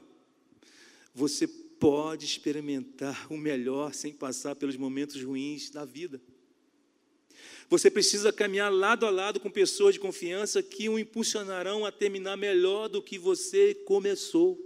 você 1.14 1.48
pode 1.80 2.26
experimentar 2.26 3.32
o 3.32 3.38
melhor 3.38 3.94
sem 3.94 4.14
passar 4.14 4.56
pelos 4.56 4.78
momentos 4.78 5.22
ruins 5.22 5.70
da 5.70 5.86
vida. 5.86 6.22
Você 7.70 7.90
precisa 7.90 8.32
caminhar 8.32 8.72
lado 8.72 9.06
a 9.06 9.10
lado 9.10 9.40
com 9.40 9.50
pessoas 9.50 9.96
de 9.96 10.00
confiança 10.00 10.62
que 10.62 10.88
o 10.88 11.00
impulsionarão 11.00 11.86
a 11.86 11.92
terminar 11.92 12.38
melhor 12.38 12.88
do 12.88 13.02
que 13.02 13.18
você 13.18 13.74
começou. 13.74 14.60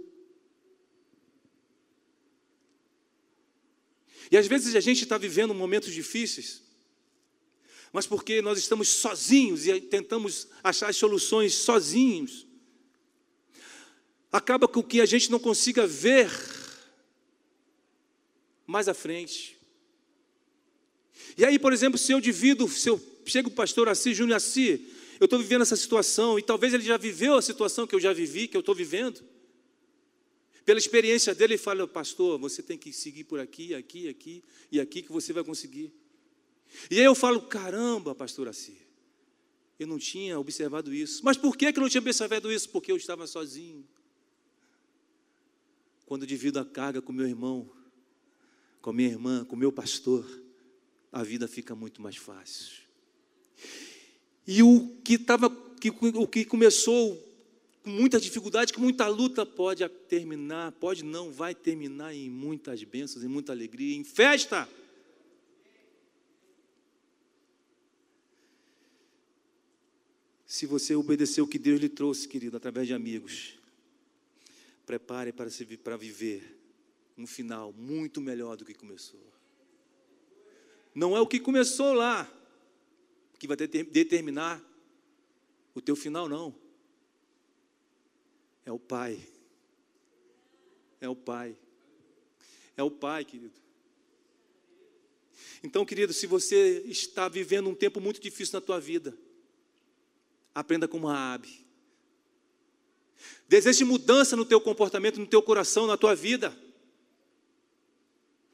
E 4.30 4.36
às 4.36 4.46
vezes 4.46 4.76
a 4.76 4.80
gente 4.80 5.02
está 5.02 5.18
vivendo 5.18 5.54
momentos 5.54 5.92
difíceis, 5.92 6.62
mas 7.92 8.06
porque 8.06 8.40
nós 8.40 8.58
estamos 8.58 8.88
sozinhos 8.88 9.66
e 9.66 9.80
tentamos 9.80 10.46
achar 10.62 10.90
as 10.90 10.96
soluções 10.96 11.54
sozinhos, 11.54 12.46
acaba 14.30 14.68
com 14.68 14.82
que 14.82 15.00
a 15.00 15.06
gente 15.06 15.30
não 15.30 15.40
consiga 15.40 15.86
ver 15.86 16.30
mais 18.70 18.88
à 18.88 18.94
frente. 18.94 19.58
E 21.36 21.44
aí, 21.44 21.58
por 21.58 21.72
exemplo, 21.72 21.98
se 21.98 22.12
eu 22.12 22.20
divido, 22.20 22.68
se 22.68 22.88
eu 22.88 23.00
chego 23.26 23.48
o 23.48 23.52
pastor 23.52 23.88
Assis, 23.88 24.16
Júnior 24.16 24.36
Assis, 24.36 24.80
eu 25.18 25.24
estou 25.24 25.38
vivendo 25.38 25.62
essa 25.62 25.76
situação, 25.76 26.38
e 26.38 26.42
talvez 26.42 26.72
ele 26.72 26.82
já 26.82 26.96
viveu 26.96 27.34
a 27.34 27.42
situação 27.42 27.86
que 27.86 27.94
eu 27.94 28.00
já 28.00 28.12
vivi, 28.12 28.48
que 28.48 28.56
eu 28.56 28.60
estou 28.60 28.74
vivendo. 28.74 29.22
Pela 30.64 30.78
experiência 30.78 31.34
dele, 31.34 31.54
ele 31.54 31.58
fala, 31.58 31.86
pastor, 31.86 32.38
você 32.38 32.62
tem 32.62 32.78
que 32.78 32.92
seguir 32.92 33.24
por 33.24 33.40
aqui, 33.40 33.74
aqui, 33.74 34.08
aqui 34.08 34.42
e 34.70 34.80
aqui 34.80 35.02
que 35.02 35.12
você 35.12 35.32
vai 35.32 35.42
conseguir. 35.42 35.92
E 36.90 36.98
aí 36.98 37.04
eu 37.04 37.14
falo, 37.14 37.42
caramba, 37.42 38.14
pastor 38.14 38.48
Assi, 38.48 38.78
eu 39.78 39.86
não 39.86 39.98
tinha 39.98 40.38
observado 40.38 40.94
isso. 40.94 41.22
Mas 41.24 41.36
por 41.36 41.56
que, 41.56 41.72
que 41.72 41.78
eu 41.78 41.82
não 41.82 41.88
tinha 41.88 42.00
observado 42.00 42.52
isso? 42.52 42.68
Porque 42.68 42.92
eu 42.92 42.96
estava 42.96 43.26
sozinho. 43.26 43.84
Quando 46.06 46.26
divido 46.26 46.58
a 46.58 46.64
carga 46.64 47.02
com 47.02 47.12
meu 47.12 47.26
irmão, 47.26 47.70
com 48.80 48.90
a 48.90 48.92
minha 48.92 49.08
irmã, 49.08 49.44
com 49.44 49.54
o 49.54 49.58
meu 49.58 49.72
pastor, 49.72 50.26
a 51.12 51.22
vida 51.22 51.46
fica 51.46 51.74
muito 51.74 52.00
mais 52.00 52.16
fácil. 52.16 52.78
E 54.46 54.62
o 54.62 54.96
que 55.04 55.14
estava, 55.14 55.50
que, 55.80 55.90
o 55.90 56.26
que 56.26 56.44
começou 56.44 57.16
com 57.82 57.90
muita 57.90 58.20
dificuldade, 58.20 58.72
com 58.72 58.80
muita 58.80 59.06
luta, 59.06 59.44
pode 59.46 59.88
terminar, 60.08 60.72
pode 60.72 61.04
não, 61.04 61.30
vai 61.30 61.54
terminar 61.54 62.14
em 62.14 62.28
muitas 62.28 62.82
bênçãos, 62.84 63.24
em 63.24 63.28
muita 63.28 63.52
alegria, 63.52 63.96
em 63.96 64.04
festa. 64.04 64.68
Se 70.46 70.66
você 70.66 70.94
obedecer 70.94 71.40
o 71.40 71.46
que 71.46 71.58
Deus 71.58 71.80
lhe 71.80 71.88
trouxe, 71.88 72.26
querido, 72.28 72.56
através 72.56 72.86
de 72.86 72.92
amigos, 72.92 73.54
prepare 74.84 75.32
para, 75.32 75.48
se, 75.48 75.64
para 75.76 75.96
viver 75.96 76.59
um 77.16 77.26
final 77.26 77.72
muito 77.72 78.20
melhor 78.20 78.56
do 78.56 78.64
que 78.64 78.74
começou. 78.74 79.20
Não 80.94 81.16
é 81.16 81.20
o 81.20 81.26
que 81.26 81.38
começou 81.38 81.92
lá 81.92 82.30
que 83.38 83.46
vai 83.46 83.56
determinar 83.56 84.62
o 85.74 85.80
teu 85.80 85.96
final, 85.96 86.28
não. 86.28 86.54
É 88.64 88.72
o 88.72 88.78
Pai. 88.78 89.18
É 91.00 91.08
o 91.08 91.16
Pai. 91.16 91.56
É 92.76 92.82
o 92.82 92.90
Pai, 92.90 93.24
querido. 93.24 93.58
Então, 95.62 95.84
querido, 95.84 96.12
se 96.12 96.26
você 96.26 96.82
está 96.86 97.28
vivendo 97.28 97.68
um 97.68 97.74
tempo 97.74 98.00
muito 98.00 98.20
difícil 98.20 98.58
na 98.58 98.60
tua 98.60 98.80
vida, 98.80 99.16
Aprenda 100.54 100.88
como 100.88 101.06
Raabe. 101.06 101.66
Deseje 103.48 103.84
mudança 103.84 104.36
no 104.36 104.44
teu 104.44 104.60
comportamento, 104.60 105.20
no 105.20 105.26
teu 105.26 105.42
coração, 105.42 105.86
na 105.86 105.96
tua 105.96 106.14
vida, 106.14 106.56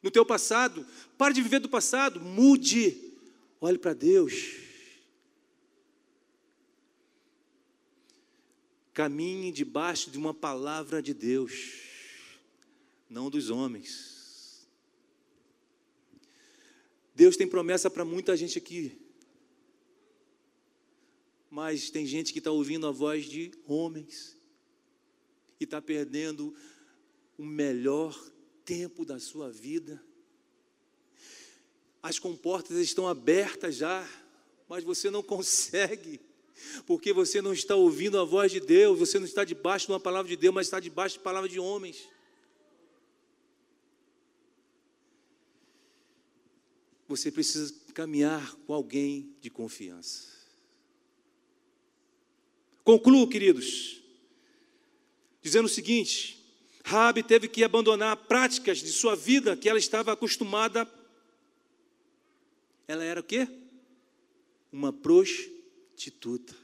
no 0.06 0.10
teu 0.10 0.24
passado. 0.24 0.86
Pare 1.18 1.34
de 1.34 1.42
viver 1.42 1.58
do 1.58 1.68
passado, 1.68 2.20
mude. 2.20 3.12
Olhe 3.60 3.76
para 3.76 3.92
Deus. 3.92 4.32
Caminhe 8.94 9.52
debaixo 9.52 10.10
de 10.10 10.16
uma 10.16 10.32
palavra 10.32 11.02
de 11.02 11.12
Deus, 11.12 11.52
não 13.10 13.28
dos 13.28 13.50
homens. 13.50 14.66
Deus 17.14 17.36
tem 17.36 17.46
promessa 17.46 17.90
para 17.90 18.04
muita 18.04 18.36
gente 18.36 18.56
aqui 18.56 19.06
mas 21.48 21.88
tem 21.88 22.04
gente 22.04 22.34
que 22.34 22.38
está 22.38 22.50
ouvindo 22.50 22.86
a 22.86 22.90
voz 22.90 23.24
de 23.24 23.50
homens 23.66 24.36
e 25.58 25.64
está 25.64 25.80
perdendo 25.80 26.54
o 27.38 27.46
melhor 27.46 28.14
tempo 28.66 29.04
da 29.04 29.18
sua 29.20 29.50
vida. 29.50 30.02
As 32.02 32.18
comportas 32.18 32.76
estão 32.78 33.08
abertas 33.08 33.76
já, 33.76 34.06
mas 34.68 34.84
você 34.84 35.08
não 35.08 35.22
consegue, 35.22 36.20
porque 36.84 37.12
você 37.12 37.40
não 37.40 37.52
está 37.52 37.76
ouvindo 37.76 38.18
a 38.18 38.24
voz 38.24 38.50
de 38.50 38.60
Deus, 38.60 38.98
você 38.98 39.18
não 39.18 39.26
está 39.26 39.44
debaixo 39.44 39.86
de 39.86 39.92
uma 39.92 40.00
palavra 40.00 40.28
de 40.28 40.36
Deus, 40.36 40.54
mas 40.54 40.66
está 40.66 40.80
debaixo 40.80 41.16
de 41.16 41.24
palavra 41.24 41.48
de 41.48 41.60
homens. 41.60 42.08
Você 47.08 47.30
precisa 47.30 47.72
caminhar 47.94 48.56
com 48.66 48.74
alguém 48.74 49.36
de 49.40 49.48
confiança. 49.48 50.34
Concluo, 52.82 53.28
queridos, 53.28 54.02
dizendo 55.40 55.66
o 55.66 55.68
seguinte: 55.68 56.45
Rabi 56.86 57.24
teve 57.24 57.48
que 57.48 57.64
abandonar 57.64 58.16
práticas 58.16 58.78
de 58.78 58.92
sua 58.92 59.16
vida 59.16 59.56
que 59.56 59.68
ela 59.68 59.76
estava 59.76 60.12
acostumada. 60.12 60.88
Ela 62.86 63.02
era 63.02 63.18
o 63.18 63.24
quê? 63.24 63.48
Uma 64.70 64.92
prostituta. 64.92 66.54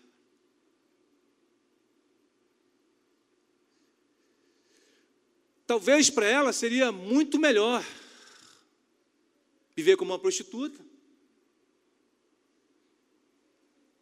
Talvez 5.67 6.09
para 6.09 6.27
ela 6.27 6.53
seria 6.53 6.93
muito 6.93 7.37
melhor 7.37 7.85
viver 9.75 9.97
como 9.97 10.13
uma 10.13 10.21
prostituta 10.21 10.79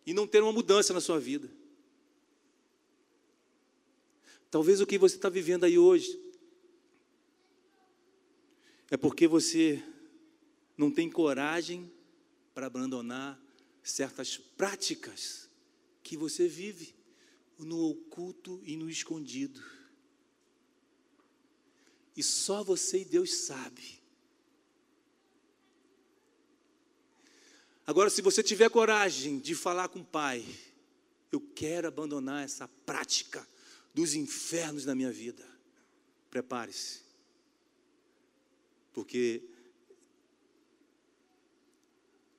e 0.05 0.13
não 0.13 0.27
ter 0.27 0.43
uma 0.43 0.53
mudança 0.53 0.93
na 0.93 1.01
sua 1.01 1.19
vida. 1.19 1.60
Talvez 4.51 4.81
o 4.81 4.87
que 4.87 4.99
você 4.99 5.15
está 5.15 5.29
vivendo 5.29 5.65
aí 5.65 5.79
hoje 5.79 6.19
é 8.91 8.97
porque 8.97 9.29
você 9.29 9.83
não 10.77 10.91
tem 10.91 11.09
coragem 11.09 11.91
para 12.53 12.67
abandonar 12.67 13.41
certas 13.83 14.37
práticas 14.37 15.49
que 16.03 16.17
você 16.17 16.49
vive 16.49 16.95
no 17.59 17.91
oculto 17.91 18.61
e 18.65 18.77
no 18.77 18.91
escondido. 18.91 19.63
E 22.17 22.23
só 22.23 22.65
você 22.65 23.03
e 23.03 23.05
Deus 23.05 23.33
sabe. 23.33 24.01
Agora, 27.87 28.11
se 28.11 28.21
você 28.21 28.43
tiver 28.43 28.69
coragem 28.69 29.39
de 29.39 29.55
falar 29.55 29.89
com 29.89 30.01
o 30.01 30.05
Pai, 30.05 30.45
eu 31.31 31.41
quero 31.41 31.87
abandonar 31.87 32.45
essa 32.45 32.67
prática 32.67 33.47
dos 33.95 34.15
infernos 34.15 34.85
na 34.85 34.95
minha 34.95 35.13
vida. 35.13 35.47
Prepare-se, 36.31 37.01
porque 38.93 39.43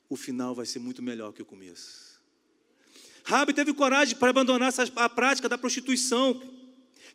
o 0.09 0.15
final 0.15 0.53
vai 0.55 0.65
ser 0.65 0.79
muito 0.79 1.01
melhor 1.01 1.33
que 1.33 1.41
o 1.41 1.45
começo. 1.45 2.21
Rabi 3.23 3.53
teve 3.53 3.73
coragem 3.73 4.17
para 4.17 4.29
abandonar 4.29 4.73
a 4.95 5.09
prática 5.09 5.47
da 5.47 5.57
prostituição, 5.57 6.33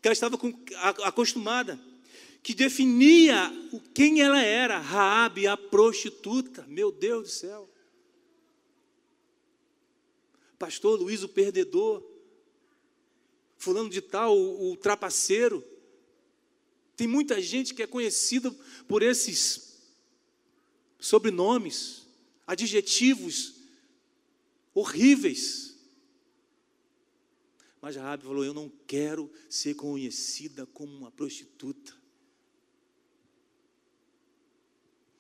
que 0.00 0.06
ela 0.06 0.12
estava 0.12 0.38
acostumada, 1.04 1.78
que 2.42 2.54
definia 2.54 3.52
quem 3.94 4.20
ela 4.20 4.40
era, 4.40 4.78
Raabe, 4.78 5.46
a 5.46 5.56
prostituta. 5.56 6.64
Meu 6.68 6.92
Deus 6.92 7.24
do 7.24 7.30
céu. 7.30 7.70
Pastor 10.58 10.98
Luiz 10.98 11.22
o 11.22 11.28
perdedor. 11.28 12.15
Fulano 13.56 13.88
de 13.88 14.00
tal, 14.00 14.36
o, 14.36 14.72
o 14.72 14.76
trapaceiro. 14.76 15.64
Tem 16.96 17.06
muita 17.06 17.40
gente 17.40 17.74
que 17.74 17.82
é 17.82 17.86
conhecida 17.86 18.50
por 18.88 19.02
esses 19.02 19.82
sobrenomes, 20.98 22.06
adjetivos 22.46 23.54
horríveis. 24.74 25.76
Mas 27.80 27.96
Rabi 27.96 28.24
falou: 28.24 28.44
Eu 28.44 28.54
não 28.54 28.68
quero 28.86 29.30
ser 29.48 29.74
conhecida 29.74 30.66
como 30.66 30.92
uma 30.96 31.10
prostituta. 31.10 31.94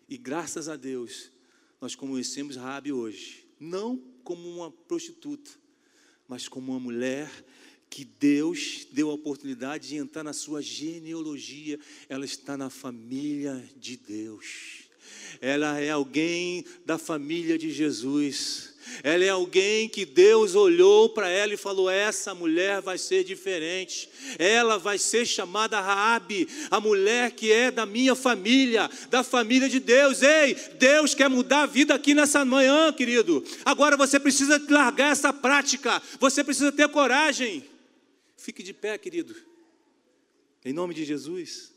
E 0.08 0.16
graças 0.16 0.68
a 0.68 0.76
Deus, 0.76 1.30
nós 1.80 1.94
conhecemos 1.94 2.56
Rabi 2.56 2.92
hoje, 2.92 3.46
não 3.58 3.98
como 4.22 4.48
uma 4.48 4.70
prostituta, 4.70 5.50
mas 6.28 6.48
como 6.48 6.72
uma 6.72 6.80
mulher 6.80 7.30
que 7.96 8.04
Deus 8.04 8.86
deu 8.92 9.08
a 9.08 9.14
oportunidade 9.14 9.88
de 9.88 9.96
entrar 9.96 10.22
na 10.22 10.34
sua 10.34 10.60
genealogia, 10.60 11.80
ela 12.10 12.26
está 12.26 12.54
na 12.54 12.68
família 12.68 13.64
de 13.74 13.96
Deus. 13.96 14.82
Ela 15.40 15.80
é 15.80 15.88
alguém 15.88 16.62
da 16.84 16.98
família 16.98 17.56
de 17.56 17.70
Jesus. 17.70 18.74
Ela 19.02 19.24
é 19.24 19.30
alguém 19.30 19.88
que 19.88 20.04
Deus 20.04 20.54
olhou 20.54 21.08
para 21.08 21.30
ela 21.30 21.54
e 21.54 21.56
falou: 21.56 21.88
essa 21.88 22.34
mulher 22.34 22.82
vai 22.82 22.98
ser 22.98 23.24
diferente. 23.24 24.10
Ela 24.38 24.78
vai 24.78 24.98
ser 24.98 25.24
chamada 25.24 25.80
Raabe, 25.80 26.46
a 26.70 26.78
mulher 26.78 27.30
que 27.30 27.50
é 27.50 27.70
da 27.70 27.86
minha 27.86 28.14
família, 28.14 28.90
da 29.08 29.24
família 29.24 29.70
de 29.70 29.80
Deus. 29.80 30.20
Ei, 30.20 30.54
Deus 30.78 31.14
quer 31.14 31.30
mudar 31.30 31.62
a 31.62 31.66
vida 31.66 31.94
aqui 31.94 32.12
nessa 32.12 32.44
manhã, 32.44 32.92
querido. 32.92 33.42
Agora 33.64 33.96
você 33.96 34.20
precisa 34.20 34.62
largar 34.68 35.12
essa 35.12 35.32
prática. 35.32 36.02
Você 36.20 36.44
precisa 36.44 36.70
ter 36.70 36.90
coragem. 36.90 37.64
Fique 38.36 38.62
de 38.62 38.72
pé, 38.72 38.96
querido. 38.98 39.34
Em 40.64 40.72
nome 40.72 40.94
de 40.94 41.04
Jesus. 41.04 41.72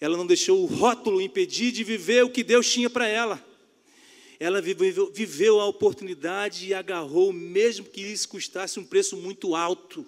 Ela 0.00 0.16
não 0.16 0.26
deixou 0.26 0.62
o 0.62 0.66
rótulo 0.66 1.20
impedir 1.20 1.70
de 1.70 1.84
viver 1.84 2.24
o 2.24 2.30
que 2.30 2.42
Deus 2.42 2.68
tinha 2.70 2.90
para 2.90 3.06
ela. 3.06 3.44
Ela 4.40 4.60
viveu, 4.60 5.12
viveu, 5.12 5.60
a 5.60 5.66
oportunidade 5.66 6.66
e 6.66 6.74
agarrou, 6.74 7.32
mesmo 7.32 7.86
que 7.86 8.00
isso 8.00 8.28
custasse 8.28 8.80
um 8.80 8.84
preço 8.84 9.16
muito 9.16 9.54
alto. 9.54 10.04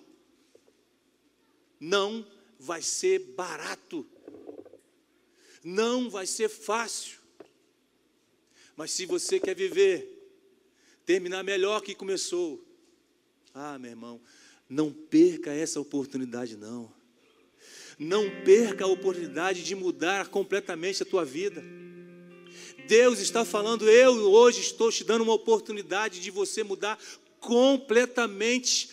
Não 1.79 2.27
vai 2.59 2.83
ser 2.83 3.21
barato. 3.21 4.05
Não 5.63 6.11
vai 6.11 6.27
ser 6.27 6.49
fácil. 6.49 7.19
Mas 8.77 8.91
se 8.91 9.07
você 9.07 9.39
quer 9.39 9.55
viver, 9.55 10.09
terminar 11.07 11.45
melhor 11.45 11.81
que 11.81 11.95
começou, 11.95 12.61
ah, 13.55 13.79
meu 13.79 13.93
irmão, 13.93 14.21
não 14.69 14.93
perca 14.93 15.53
essa 15.53 15.81
oportunidade, 15.81 16.57
não. 16.57 16.93
Não 17.97 18.29
perca 18.45 18.85
a 18.85 18.89
oportunidade 18.89 19.63
de 19.63 19.75
mudar 19.77 20.27
completamente 20.27 21.05
a 21.05 21.07
tua 21.07 21.25
vida. 21.25 21.63
Deus 22.89 23.21
está 23.21 23.45
falando, 23.45 23.89
eu 23.89 24.33
hoje 24.33 24.61
estou 24.61 24.91
te 24.91 25.05
dando 25.05 25.23
uma 25.23 25.33
oportunidade 25.33 26.21
de 26.21 26.31
você 26.33 26.65
mudar 26.65 26.99
completamente 27.39 28.91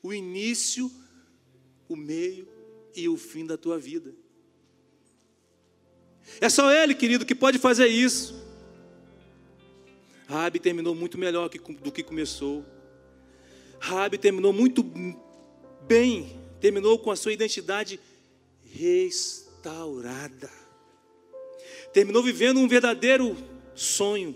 o 0.00 0.14
início, 0.14 0.90
o 1.88 1.96
meio 1.96 2.48
e 2.94 3.08
o 3.08 3.16
fim 3.16 3.44
da 3.44 3.56
tua 3.56 3.78
vida. 3.78 4.14
É 6.40 6.48
só 6.48 6.70
Ele, 6.70 6.94
querido, 6.94 7.26
que 7.26 7.34
pode 7.34 7.58
fazer 7.58 7.88
isso. 7.88 8.34
Rabi 10.26 10.58
terminou 10.58 10.94
muito 10.94 11.18
melhor 11.18 11.48
do 11.48 11.92
que 11.92 12.02
começou. 12.02 12.64
Rabi 13.84 14.16
terminou 14.16 14.50
muito 14.50 14.82
bem, 15.86 16.40
terminou 16.58 16.98
com 16.98 17.10
a 17.10 17.16
sua 17.16 17.34
identidade 17.34 18.00
restaurada. 18.64 20.50
Terminou 21.92 22.22
vivendo 22.22 22.60
um 22.60 22.66
verdadeiro 22.66 23.36
sonho. 23.74 24.34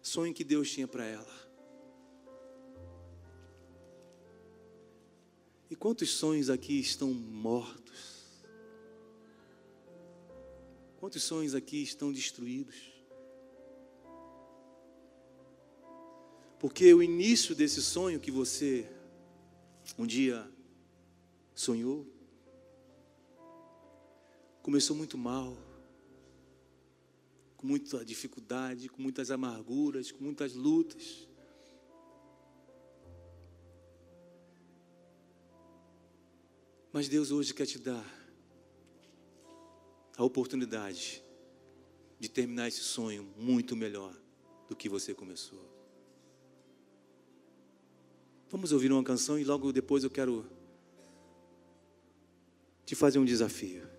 Sonho 0.00 0.32
que 0.32 0.42
Deus 0.42 0.70
tinha 0.70 0.88
para 0.88 1.04
ela. 1.04 1.50
E 5.70 5.76
quantos 5.76 6.08
sonhos 6.08 6.48
aqui 6.48 6.80
estão 6.80 7.12
mortos? 7.12 8.24
Quantos 10.96 11.22
sonhos 11.22 11.54
aqui 11.54 11.82
estão 11.82 12.10
destruídos? 12.10 12.97
Porque 16.58 16.92
o 16.92 17.02
início 17.02 17.54
desse 17.54 17.80
sonho 17.80 18.18
que 18.18 18.30
você 18.30 18.90
um 19.96 20.06
dia 20.06 20.46
sonhou 21.54 22.06
começou 24.62 24.94
muito 24.94 25.16
mal, 25.16 25.56
com 27.56 27.66
muita 27.66 28.04
dificuldade, 28.04 28.88
com 28.88 29.00
muitas 29.00 29.30
amarguras, 29.30 30.12
com 30.12 30.22
muitas 30.22 30.54
lutas. 30.54 31.26
Mas 36.92 37.08
Deus 37.08 37.30
hoje 37.30 37.54
quer 37.54 37.66
te 37.66 37.78
dar 37.78 38.04
a 40.16 40.24
oportunidade 40.24 41.22
de 42.18 42.28
terminar 42.28 42.68
esse 42.68 42.80
sonho 42.80 43.32
muito 43.36 43.76
melhor 43.76 44.14
do 44.68 44.76
que 44.76 44.88
você 44.88 45.14
começou. 45.14 45.67
Vamos 48.50 48.72
ouvir 48.72 48.90
uma 48.90 49.04
canção 49.04 49.38
e 49.38 49.44
logo 49.44 49.72
depois 49.72 50.04
eu 50.04 50.10
quero 50.10 50.46
te 52.86 52.94
fazer 52.94 53.18
um 53.18 53.24
desafio. 53.24 53.97